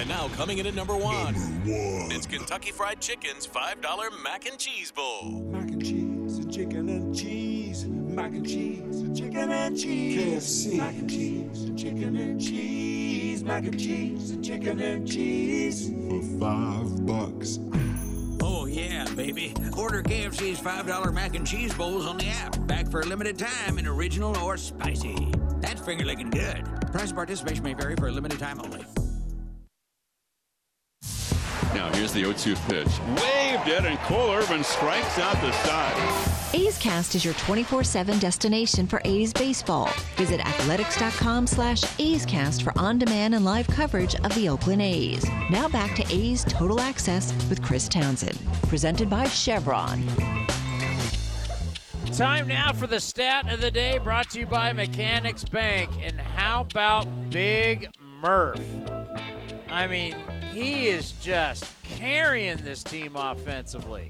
[0.00, 2.10] And now coming in at number one, number one.
[2.10, 5.24] it's Kentucky Fried Chicken's $5 Mac and Cheese Bowl.
[5.24, 7.84] Mac and cheese, and chicken and cheese.
[7.86, 10.66] Mac and cheese, chicken and cheese.
[10.72, 10.78] KFC.
[10.78, 13.44] Mac and cheese, and chicken and cheese.
[13.44, 15.90] Mac and cheese, and chicken and cheese.
[15.90, 17.58] For five bucks.
[18.42, 19.52] Oh, yeah, baby.
[19.76, 22.66] Order KFC's $5 mac and cheese bowls on the app.
[22.66, 25.30] Back for a limited time in original or spicy.
[25.60, 26.64] That's finger licking good.
[26.90, 28.82] Price participation may vary for a limited time only.
[31.74, 32.88] Now here's the 0-2 pitch.
[33.22, 36.50] Waved it, and Cole Irvin strikes out the side.
[36.52, 39.88] A's Cast is your 24-7 destination for A's baseball.
[40.16, 45.24] Visit athletics.com slash A's Cast for on-demand and live coverage of the Oakland A's.
[45.48, 48.38] Now back to A's Total Access with Chris Townsend.
[48.62, 50.02] Presented by Chevron.
[52.12, 55.88] Time now for the stat of the day brought to you by Mechanics Bank.
[56.02, 57.88] And how about Big
[58.20, 58.60] Murph?
[59.70, 60.16] I mean,
[60.52, 64.08] he is just carrying this team offensively.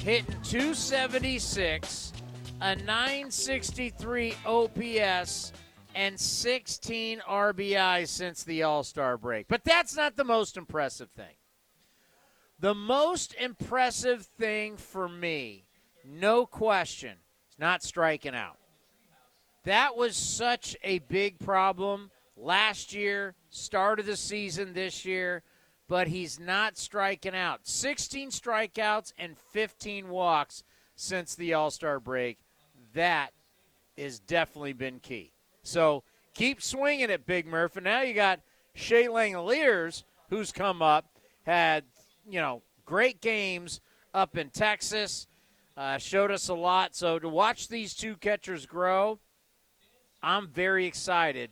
[0.00, 2.12] Hitting 276,
[2.60, 5.52] a 963 OPS,
[5.94, 9.48] and 16 RBIs since the All Star break.
[9.48, 11.36] But that's not the most impressive thing.
[12.58, 15.64] The most impressive thing for me,
[16.04, 17.16] no question,
[17.50, 18.56] is not striking out.
[19.64, 25.42] That was such a big problem last year, start of the season this year
[25.88, 27.60] but he's not striking out.
[27.64, 30.64] 16 strikeouts and 15 walks
[30.94, 32.38] since the All Star break.
[32.94, 33.32] That
[33.96, 35.32] has definitely been key.
[35.62, 36.02] So
[36.34, 37.76] keep swinging it, Big Murph.
[37.76, 38.40] And now you got
[38.74, 41.06] Shea Langeliers, who's come up,
[41.44, 41.84] had,
[42.28, 43.80] you know, great games
[44.12, 45.26] up in Texas,
[45.76, 46.94] uh, showed us a lot.
[46.94, 49.18] So to watch these two catchers grow,
[50.22, 51.50] I'm very excited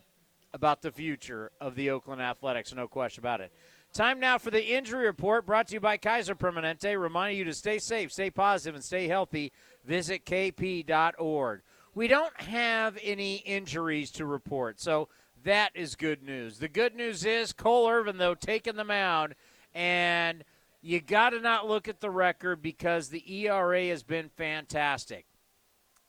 [0.53, 3.53] about the future of the Oakland Athletics, no question about it.
[3.95, 7.55] Time now for the injury report brought to you by Kaiser Permanente, reminding you to
[7.55, 9.53] stay safe, stay positive, and stay healthy.
[9.84, 11.62] Visit kp.org.
[11.95, 15.09] We don't have any injuries to report, so
[15.45, 16.59] that is good news.
[16.59, 19.36] The good news is Cole Irvin, though, taking the mound,
[19.72, 20.42] and
[20.82, 25.24] you got to not look at the record because the ERA has been fantastic.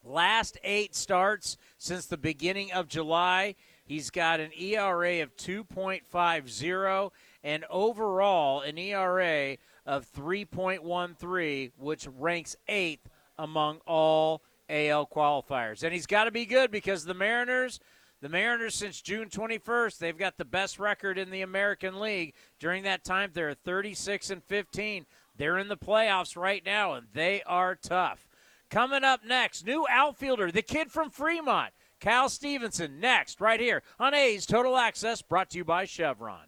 [0.03, 3.53] Last eight starts since the beginning of July,
[3.85, 7.11] he's got an ERA of 2.50
[7.45, 15.83] and overall an ERA of 3.13, which ranks eighth among all AL qualifiers.
[15.83, 17.79] And he's got to be good because the Mariners,
[18.19, 22.33] the Mariners since June 21st, they've got the best record in the American League.
[22.59, 25.05] During that time, they're 36 and 15.
[25.37, 28.27] They're in the playoffs right now, and they are tough.
[28.71, 34.15] Coming up next, new outfielder, the kid from Fremont, Cal Stevenson, next, right here on
[34.15, 36.47] A's Total Access, brought to you by Chevron.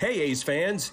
[0.00, 0.92] Hey, A's fans!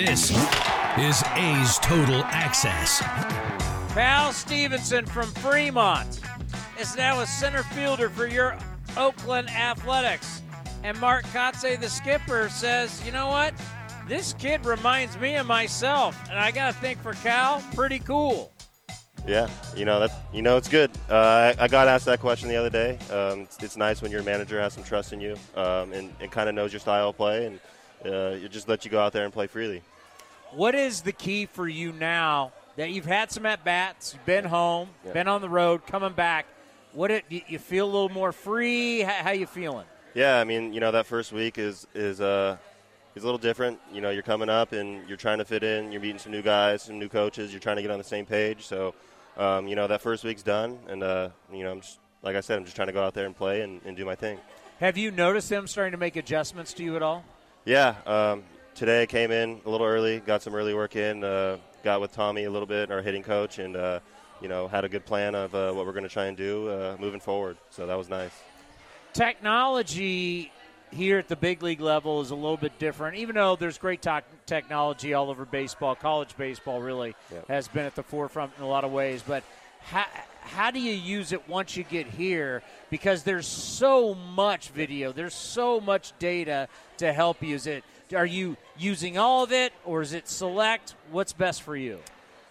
[0.09, 2.99] is A's Total Access.
[3.93, 6.19] Cal Stevenson from Fremont
[6.79, 8.57] is now a center fielder for your
[8.97, 10.41] Oakland Athletics.
[10.83, 13.53] And Mark Kotsay, the skipper, says, you know what?
[14.07, 16.19] This kid reminds me of myself.
[16.29, 18.51] And I got to think for Cal, pretty cool.
[19.27, 20.11] Yeah, you know that.
[20.33, 20.89] You know it's good.
[21.09, 22.97] Uh, I, I got asked that question the other day.
[23.11, 26.31] Um, it's, it's, nice when your manager has some trust in you um, and, and
[26.31, 27.59] kind of knows your style of play, and
[28.03, 29.83] uh, it just lets you go out there and play freely.
[30.51, 34.45] What is the key for you now that you've had some at bats, you've been
[34.45, 35.13] home, yeah.
[35.13, 36.45] been on the road, coming back?
[36.93, 39.01] What it you feel a little more free?
[39.01, 39.85] How, how you feeling?
[40.13, 42.57] Yeah, I mean, you know that first week is is uh
[43.15, 43.79] is a little different.
[43.93, 45.91] You know, you're coming up and you're trying to fit in.
[45.91, 47.51] You're meeting some new guys, some new coaches.
[47.51, 48.65] You're trying to get on the same page.
[48.65, 48.93] So
[49.37, 52.41] um, you know, that first week's done, and uh, you know, I'm just like I
[52.41, 54.37] said, I'm just trying to go out there and play and, and, do my thing.
[54.79, 57.23] Have you noticed them starting to make adjustments to you at all?
[57.65, 57.95] Yeah.
[58.05, 58.43] Um,
[58.75, 62.11] today I came in a little early, got some early work in, uh, got with
[62.11, 63.99] Tommy a little bit, our hitting coach, and uh,
[64.41, 66.69] you know, had a good plan of uh, what we're going to try and do
[66.69, 67.57] uh, moving forward.
[67.69, 68.31] So that was nice.
[69.13, 70.51] Technology
[70.91, 73.17] here at the big league level is a little bit different.
[73.17, 77.15] Even though there's great to- technology all over baseball, college baseball really
[77.47, 79.23] has been at the forefront in a lot of ways.
[79.25, 79.43] But
[79.79, 80.05] how,
[80.41, 82.61] how do you use it once you get here?
[82.89, 86.67] Because there's so much video, there's so much data
[86.97, 87.83] to help use it.
[88.13, 90.95] Are you using all of it, or is it select?
[91.11, 91.99] What's best for you?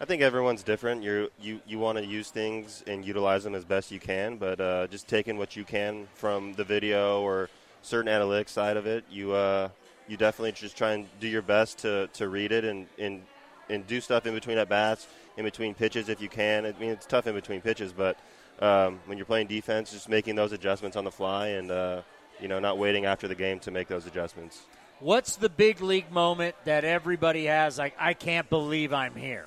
[0.00, 1.02] I think everyone's different.
[1.02, 4.60] you you you want to use things and utilize them as best you can, but
[4.60, 7.50] uh, just taking what you can from the video or
[7.82, 9.68] certain analytics side of it, you uh,
[10.08, 13.22] you definitely just try and do your best to, to read it and, and
[13.68, 15.06] and do stuff in between at bats,
[15.36, 16.66] in between pitches if you can.
[16.66, 18.18] I mean, it's tough in between pitches, but
[18.60, 22.02] um, when you're playing defense, just making those adjustments on the fly and uh,
[22.40, 24.62] you know not waiting after the game to make those adjustments.
[25.00, 27.78] What's the big league moment that everybody has?
[27.78, 29.46] Like, I can't believe I'm here.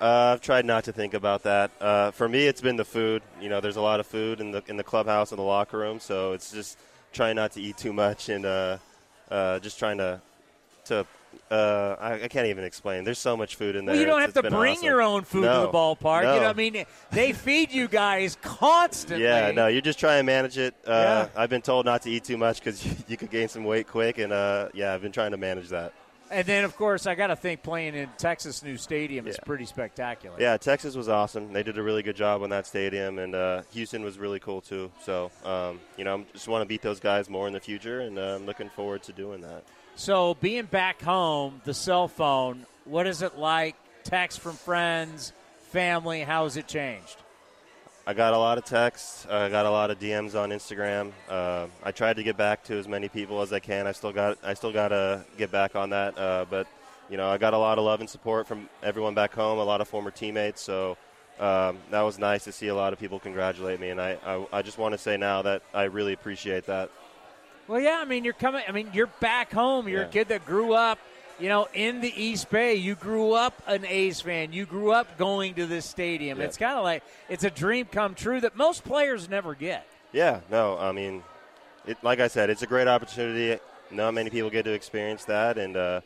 [0.00, 1.70] Uh, I've tried not to think about that.
[1.78, 3.22] Uh, for me, it's been the food.
[3.42, 5.76] You know, there's a lot of food in the in the clubhouse and the locker
[5.76, 6.78] room, so it's just
[7.12, 8.78] trying not to eat too much and uh,
[9.30, 10.22] uh just trying to
[10.86, 11.06] to.
[11.50, 13.02] Uh, I, I, can't even explain.
[13.02, 13.94] There's so much food in there.
[13.94, 14.84] Well, you don't it's, have to bring awesome.
[14.84, 16.22] your own food no, to the ballpark.
[16.22, 16.34] No.
[16.34, 19.24] You know, I mean, they feed you guys constantly.
[19.24, 20.74] Yeah, no, you're just try and manage it.
[20.86, 21.28] Uh, yeah.
[21.40, 23.88] I've been told not to eat too much because you, you, could gain some weight
[23.88, 24.30] quick, and
[24.74, 25.92] yeah, I've been trying to manage that.
[26.30, 29.32] And then, of course, I got to think playing in Texas' new stadium yeah.
[29.32, 30.36] is pretty spectacular.
[30.40, 31.52] Yeah, Texas was awesome.
[31.52, 34.60] They did a really good job on that stadium, and uh, Houston was really cool
[34.60, 34.92] too.
[35.02, 38.00] So, um, you know, I just want to beat those guys more in the future,
[38.00, 39.64] and uh, I'm looking forward to doing that.
[40.00, 43.76] So, being back home, the cell phone, what is it like?
[44.02, 45.34] Text from friends,
[45.72, 47.16] family, how has it changed?
[48.06, 49.26] I got a lot of texts.
[49.26, 51.12] I got a lot of DMs on Instagram.
[51.28, 53.86] Uh, I tried to get back to as many people as I can.
[53.86, 56.18] I still got I still got to get back on that.
[56.18, 56.66] Uh, but
[57.10, 59.58] you know, I got a lot of love and support from everyone back home.
[59.58, 60.62] A lot of former teammates.
[60.62, 60.96] So
[61.38, 63.90] um, that was nice to see a lot of people congratulate me.
[63.90, 66.90] And I I, I just want to say now that I really appreciate that.
[67.68, 67.98] Well, yeah.
[68.00, 68.62] I mean, you're coming.
[68.68, 69.88] I mean, you're back home.
[69.88, 70.08] You're yeah.
[70.08, 70.98] a kid that grew up
[71.40, 74.52] you know, in the East Bay, you grew up an A's fan.
[74.52, 76.38] You grew up going to this stadium.
[76.38, 76.44] Yeah.
[76.44, 79.86] It's kind of like it's a dream come true that most players never get.
[80.12, 81.22] Yeah, no, I mean,
[81.86, 83.60] it, like I said, it's a great opportunity.
[83.90, 86.00] Not many people get to experience that, and uh,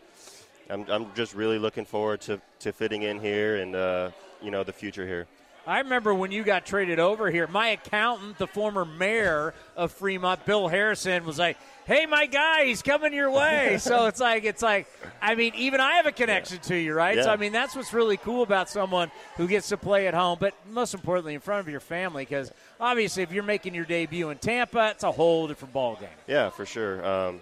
[0.70, 4.62] I'm, I'm just really looking forward to, to fitting in here and uh, you know
[4.62, 5.26] the future here.
[5.66, 7.46] I remember when you got traded over here.
[7.46, 11.56] My accountant, the former mayor of Fremont, Bill Harrison, was like,
[11.86, 14.86] "Hey, my guy, he's coming your way." so it's like, it's like,
[15.22, 16.68] I mean, even I have a connection yeah.
[16.68, 17.16] to you, right?
[17.16, 17.24] Yeah.
[17.24, 20.38] So I mean, that's what's really cool about someone who gets to play at home,
[20.38, 24.30] but most importantly, in front of your family, because obviously, if you're making your debut
[24.30, 26.08] in Tampa, it's a whole different ball game.
[26.26, 27.04] Yeah, for sure.
[27.04, 27.40] Um,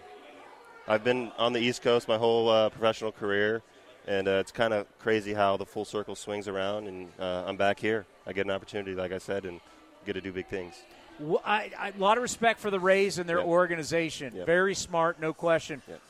[0.87, 3.63] I've been on the East Coast my whole uh, professional career
[4.07, 7.57] and uh, it's kind of crazy how the full circle swings around, and uh, I'm
[7.57, 8.05] back here.
[8.27, 9.61] I get an opportunity, like I said, and
[10.07, 10.75] get to do big things.
[11.19, 13.47] Well, I, I, a lot of respect for the Rays and their yep.
[13.47, 14.35] organization.
[14.35, 14.47] Yep.
[14.47, 15.83] Very smart, no question.
[15.89, 16.01] Yep.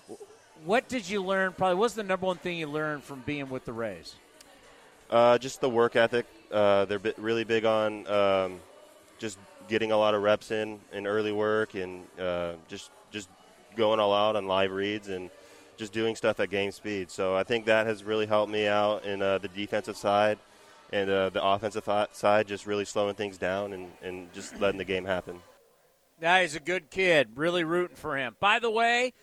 [0.64, 1.52] What did you learn?
[1.52, 4.14] Probably what's the number one thing you learned from being with the Rays?
[5.10, 6.26] Uh, just the work ethic.
[6.50, 8.60] Uh, they're really big on um,
[9.18, 9.38] just
[9.68, 13.28] getting a lot of reps in in early work and uh, just just
[13.76, 15.30] going all out on live reads and
[15.76, 17.10] just doing stuff at game speed.
[17.10, 20.38] So I think that has really helped me out in uh, the defensive side
[20.92, 24.84] and uh, the offensive side, just really slowing things down and, and just letting the
[24.84, 25.40] game happen.
[26.20, 27.30] Yeah, he's a good kid.
[27.34, 28.36] Really rooting for him.
[28.38, 29.14] By the way,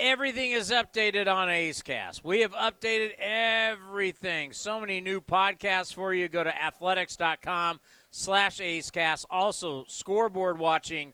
[0.00, 2.24] everything is updated on A's Cast.
[2.24, 4.52] We have updated everything.
[4.52, 6.28] So many new podcasts for you.
[6.28, 7.78] Go to athletics.com
[8.10, 9.26] slash A's Cast.
[9.30, 11.12] Also, scoreboard watching.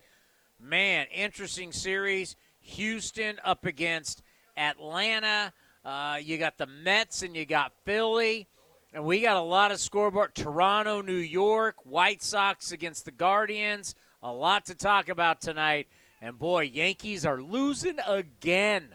[0.60, 2.36] Man, interesting series.
[2.60, 4.22] Houston up against
[4.56, 5.52] Atlanta.
[5.84, 8.48] Uh, you got the Mets and you got Philly.
[8.92, 10.34] And we got a lot of scoreboard.
[10.34, 13.94] Toronto, New York, White Sox against the Guardians.
[14.22, 15.88] A lot to talk about tonight.
[16.22, 18.94] And boy, Yankees are losing again.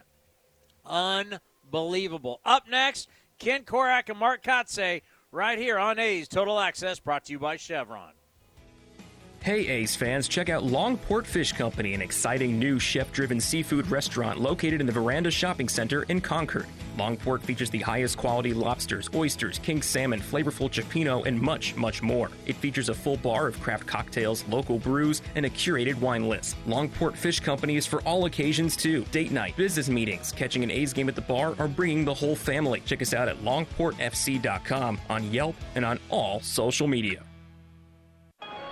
[0.85, 2.39] Unbelievable.
[2.45, 5.01] Up next, Ken Korach and Mark Kotsay
[5.31, 8.13] right here on A's Total Access, brought to you by Chevron.
[9.41, 14.37] Hey A's fans, check out Longport Fish Company, an exciting new chef driven seafood restaurant
[14.37, 16.65] located in the Veranda Shopping Center in Concord.
[16.97, 22.29] Longport features the highest quality lobsters, oysters, king salmon, flavorful cioppino, and much, much more.
[22.47, 26.57] It features a full bar of craft cocktails, local brews, and a curated wine list.
[26.67, 30.91] Longport Fish Company is for all occasions too date night, business meetings, catching an A's
[30.91, 32.81] game at the bar, or bringing the whole family.
[32.85, 37.23] Check us out at longportfc.com, on Yelp, and on all social media.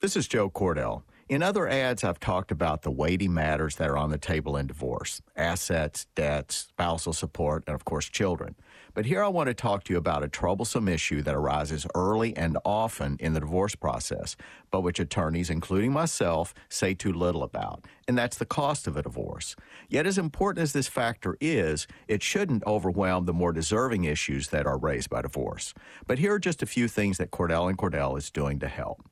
[0.00, 1.02] This is Joe Cordell.
[1.28, 4.68] In other ads, I've talked about the weighty matters that are on the table in
[4.68, 8.54] divorce assets, debts, spousal support, and of course, children.
[8.94, 12.36] But here I want to talk to you about a troublesome issue that arises early
[12.36, 14.36] and often in the divorce process,
[14.70, 19.02] but which attorneys, including myself, say too little about, and that's the cost of a
[19.02, 19.56] divorce.
[19.88, 24.64] Yet, as important as this factor is, it shouldn't overwhelm the more deserving issues that
[24.64, 25.74] are raised by divorce.
[26.06, 29.02] But here are just a few things that Cordell and Cordell is doing to help.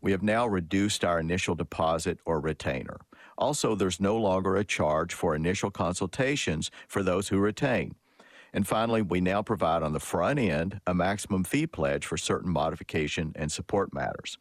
[0.00, 2.98] We have now reduced our initial deposit or retainer.
[3.38, 7.94] Also, there's no longer a charge for initial consultations for those who retain.
[8.52, 12.50] And finally, we now provide on the front end a maximum fee pledge for certain
[12.50, 14.38] modification and support matters.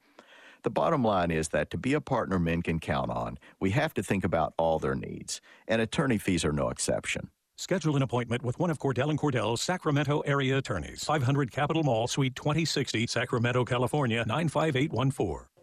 [0.64, 3.94] The bottom line is that to be a partner men can count on, we have
[3.96, 7.30] to think about all their needs, and attorney fees are no exception.
[7.58, 11.06] Schedule an appointment with one of Cordell and Cordell's Sacramento area attorneys.
[11.06, 15.55] 500 Capitol Mall, Suite 2060, Sacramento, California 95814.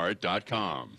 [0.00, 0.98] lastdivebar.com.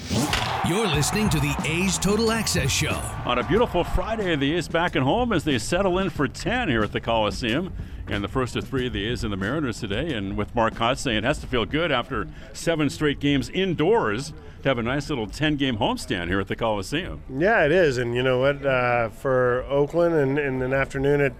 [0.67, 3.01] You're listening to the A's Total Access Show.
[3.25, 6.69] On a beautiful Friday, the A's back at home as they settle in for 10
[6.69, 7.73] here at the Coliseum.
[8.07, 10.13] And the first of three of the A's and the Mariners today.
[10.13, 14.33] And with Mark Kotsay, it has to feel good after seven straight games indoors
[14.63, 17.21] to have a nice little 10 game homestand here at the Coliseum.
[17.29, 17.97] Yeah, it is.
[17.97, 18.65] And you know what?
[18.65, 21.33] Uh, for Oakland and, and an afternoon at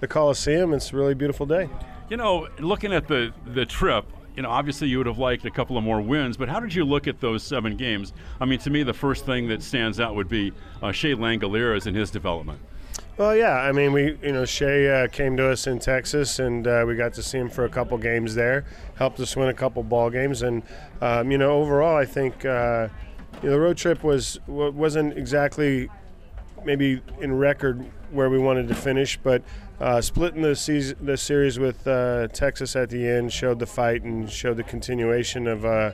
[0.00, 1.68] the Coliseum, it's a really beautiful day.
[2.08, 4.04] You know, looking at the, the trip,
[4.36, 6.74] you know, obviously you would have liked a couple of more wins, but how did
[6.74, 8.12] you look at those seven games?
[8.40, 10.52] I mean, to me, the first thing that stands out would be
[10.82, 12.60] uh, Shea Langeliers and his development.
[13.16, 13.56] Well, yeah.
[13.56, 16.96] I mean, we, you know, Shea uh, came to us in Texas, and uh, we
[16.96, 18.64] got to see him for a couple games there.
[18.96, 20.62] Helped us win a couple ball games, and
[21.02, 22.88] um, you know, overall, I think uh,
[23.42, 25.90] you know, the road trip was wasn't exactly
[26.64, 29.42] maybe in record where we wanted to finish, but
[29.80, 34.02] uh, splitting the season, the series with uh, Texas at the end showed the fight
[34.02, 35.92] and showed the continuation of uh,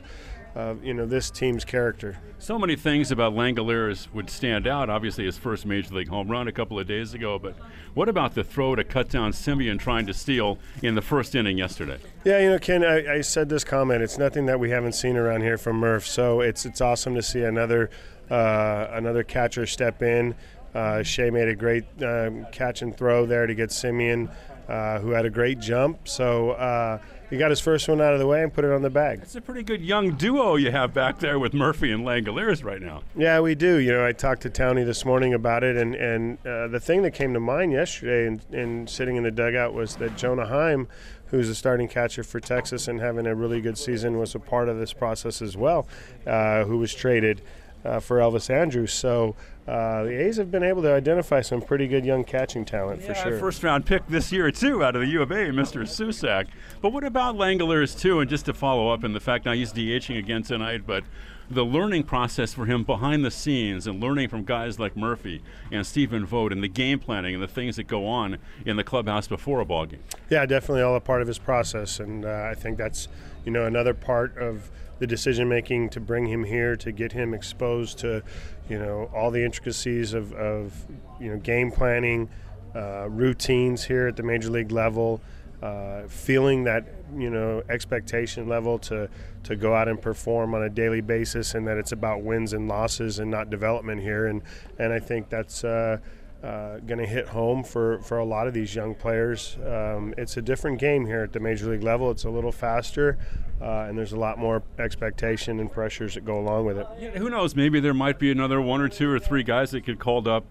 [0.81, 2.17] you know this team's character.
[2.39, 4.89] So many things about Langeliers would stand out.
[4.89, 7.37] Obviously, his first major league home run a couple of days ago.
[7.39, 7.55] But
[7.93, 11.57] what about the throw to cut down Semien trying to steal in the first inning
[11.57, 11.99] yesterday?
[12.23, 14.01] Yeah, you know, Ken, I, I said this comment.
[14.01, 16.07] It's nothing that we haven't seen around here from Murph.
[16.07, 17.89] So it's it's awesome to see another
[18.29, 20.35] uh, another catcher step in.
[20.77, 24.29] Uh, Shea made a great um, catch and throw there to get Semien,
[24.69, 26.07] uh, who had a great jump.
[26.07, 26.99] So uh,
[27.31, 29.21] he got his first one out of the way and put it on the bag.
[29.23, 32.79] It's a pretty good young duo you have back there with Murphy and Langeliers right
[32.79, 33.01] now.
[33.15, 33.77] Yeah, we do.
[33.77, 37.01] You know, I talked to Townie this morning about it, and and uh, the thing
[37.01, 40.87] that came to mind yesterday, in, in sitting in the dugout, was that Jonah Heim,
[41.31, 44.69] who's a starting catcher for Texas and having a really good season, was a part
[44.69, 45.87] of this process as well,
[46.27, 47.41] uh, who was traded.
[47.85, 48.91] Uh, for Elvis Andrus.
[48.91, 49.35] So
[49.67, 53.07] uh, the A's have been able to identify some pretty good young catching talent yeah,
[53.07, 53.39] for sure.
[53.39, 55.81] First round pick this year, too, out of the U of A, Mr.
[55.81, 56.47] Susac.
[56.81, 58.21] But what about Langeliers, too?
[58.21, 61.03] And just to follow up in the fact now he's DHing again tonight, but
[61.49, 65.41] the learning process for him behind the scenes and learning from guys like Murphy
[65.71, 68.83] and Stephen Vogt and the game planning and the things that go on in the
[68.83, 70.03] clubhouse before a ball game.
[70.29, 71.99] Yeah, definitely all a part of his process.
[71.99, 73.07] And uh, I think that's,
[73.45, 77.33] you know, another part of the decision making to bring him here to get him
[77.33, 78.23] exposed to
[78.69, 80.73] you know all the intricacies of, of
[81.19, 82.29] you know game planning
[82.75, 85.21] uh, routines here at the major league level
[85.61, 86.85] uh, feeling that
[87.15, 89.09] you know expectation level to
[89.43, 92.67] to go out and perform on a daily basis and that it's about wins and
[92.67, 94.27] losses and not development here.
[94.27, 94.41] And
[94.77, 95.97] and I think that's uh,
[96.43, 99.57] uh, going to hit home for, for a lot of these young players.
[99.65, 102.11] Um, it's a different game here at the major league level.
[102.11, 103.17] It's a little faster,
[103.61, 106.87] uh, and there's a lot more expectation and pressures that go along with it.
[106.99, 107.55] Yeah, who knows?
[107.55, 110.45] Maybe there might be another one or two or three guys that get called up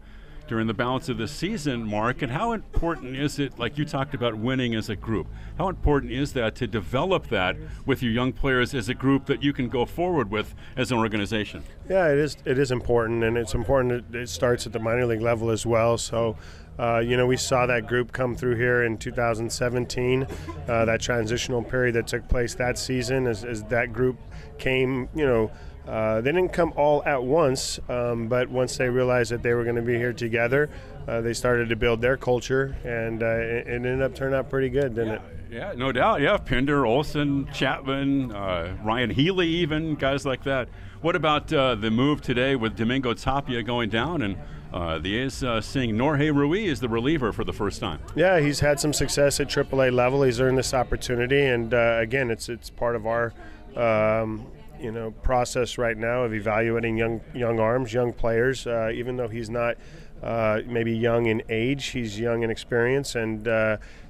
[0.47, 2.23] during the balance of the season, Mark.
[2.23, 5.27] And how important is it, like you talked about winning as a group,
[5.59, 9.43] how important is that to develop that with your young players as a group that
[9.43, 11.63] you can go forward with as an organization?
[11.89, 12.37] Yeah, it is.
[12.45, 14.15] It is important, and it's important.
[14.15, 15.99] It starts at the minor league level as well.
[15.99, 16.37] So.
[16.79, 20.27] Uh, you know, we saw that group come through here in 2017,
[20.69, 24.19] uh, that transitional period that took place that season as, as that group
[24.59, 25.51] came, you know,
[25.87, 29.65] uh, they didn't come all at once, um, but once they realized that they were
[29.65, 30.69] going to be here together,
[31.07, 34.51] uh, they started to build their culture, and uh, it, it, ended up turning out
[34.51, 35.23] pretty good, didn't yeah, it?
[35.51, 36.21] Yeah, no doubt.
[36.21, 40.69] Yeah, Pinder, Olson, Chapman, uh, Ryon Healy, even guys like that.
[41.03, 44.37] What about uh, the move today with Domingo Tapia going down and
[44.73, 48.01] uh, the A's uh, seeing Norge Ruiz is the reliever for the first time.
[48.15, 50.23] Yeah, he's had some success at AAA level.
[50.23, 53.33] He's earned this opportunity, and uh, again, it's it's part of our.
[53.77, 54.47] Um,
[54.81, 58.67] you know, process right now of evaluating young young arms, young players.
[58.67, 59.77] Uh, even though he's not
[60.23, 63.47] uh, maybe young in age, he's young in experience, and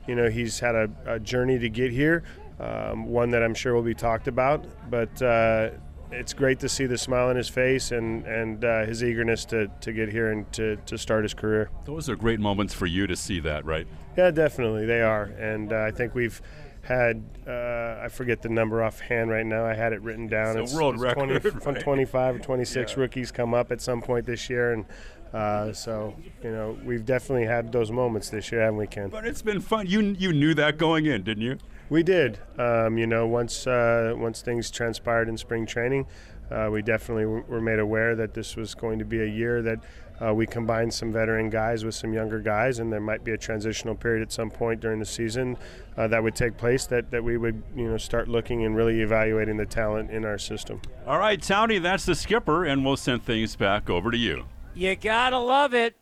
[0.07, 2.23] you know he's had a, a journey to get here.
[2.59, 5.21] Um, one that I'm sure will be talked about, but
[6.13, 9.69] it's great to see the smile on his face and and uh, his eagerness to,
[9.81, 11.71] to get here and to, to start his career.
[11.85, 13.87] Those are great moments for you to see that, right?
[14.17, 16.41] Yeah, definitely they are, and uh, I think we've
[16.87, 19.65] had uh, I forget the number offhand right now.
[19.65, 20.59] I had it written down.
[20.59, 21.43] It's, it's a world it's record.
[21.43, 21.81] 20, right?
[21.81, 23.01] 25 or 26 yeah.
[23.01, 24.85] rookies come up at some point this year, and
[25.35, 29.09] uh, so you know we've definitely had those moments this year, haven't we, Ken?
[29.09, 29.87] But it's been fun.
[29.87, 31.59] You you knew that going in, didn't you?
[31.89, 32.39] We did.
[32.59, 36.07] Um, you know, once uh, once things transpired in spring training,
[36.51, 39.63] uh, we definitely w- were made aware that this was going to be a year
[39.63, 39.81] that
[40.25, 43.39] uh, we combine some veteran guys with some younger guys, and there might be a
[43.39, 45.57] transitional period at some point during the season
[45.97, 46.87] uh, that would take place.
[46.87, 50.39] That, that we would you know start looking and really evaluating the talent in our
[50.39, 50.81] system.
[51.07, 54.45] All right, Townie, that's the skipper, and we'll send things back over to you.
[54.75, 55.97] You gotta love it.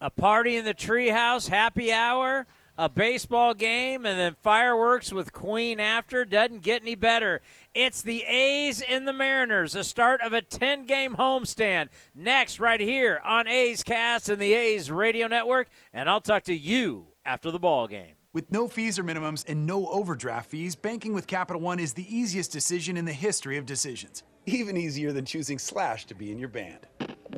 [0.00, 2.46] A party in the treehouse, happy hour
[2.76, 7.40] a baseball game and then fireworks with Queen after doesn't get any better.
[7.74, 11.88] It's the A's and the Mariners, the start of a 10 game homestand.
[12.14, 16.54] Next, right here on A's Cast and the A's Radio Network, and I'll talk to
[16.54, 18.14] you after the ball game.
[18.32, 22.16] With no fees or minimums and no overdraft fees, banking with Capital One is the
[22.16, 24.22] easiest decision in the history of decisions.
[24.46, 26.86] Even easier than choosing Slash to be in your band.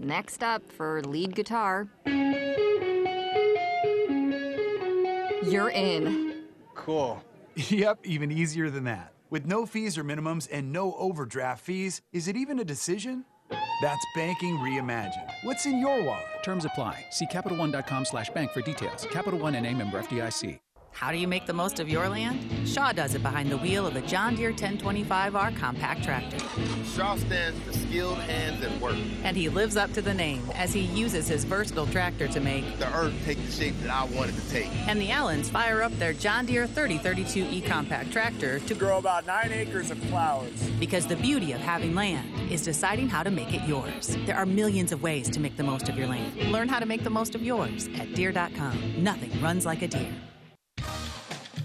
[0.03, 1.89] Next up for lead guitar.
[5.45, 6.45] You're in.
[6.75, 7.25] Cool.
[7.55, 9.13] yep, even easier than that.
[9.29, 13.25] With no fees or minimums and no overdraft fees, is it even a decision?
[13.83, 15.31] That's banking reimagined.
[15.43, 16.25] What's in your wallet?
[16.45, 17.05] Terms apply.
[17.11, 19.07] See CapitalOne.com slash bank for details.
[19.11, 20.59] Capital One and a member FDIC.
[20.97, 22.67] How do you make the most of your land?
[22.67, 26.39] Shaw does it behind the wheel of a John Deere 1025R compact tractor.
[26.87, 28.97] Shaw stands for skilled hands at work.
[29.23, 32.79] And he lives up to the name as he uses his versatile tractor to make
[32.79, 34.71] the earth take the shape that I wanted to take.
[34.89, 39.53] And the Allens fire up their John Deere 3032E compact tractor to grow about nine
[39.53, 40.71] acres of flowers.
[40.81, 44.17] Because the beauty of having land is deciding how to make it yours.
[44.25, 46.35] There are millions of ways to make the most of your land.
[46.51, 48.95] Learn how to make the most of yours at Deere.com.
[48.97, 50.26] Nothing runs like a Deere.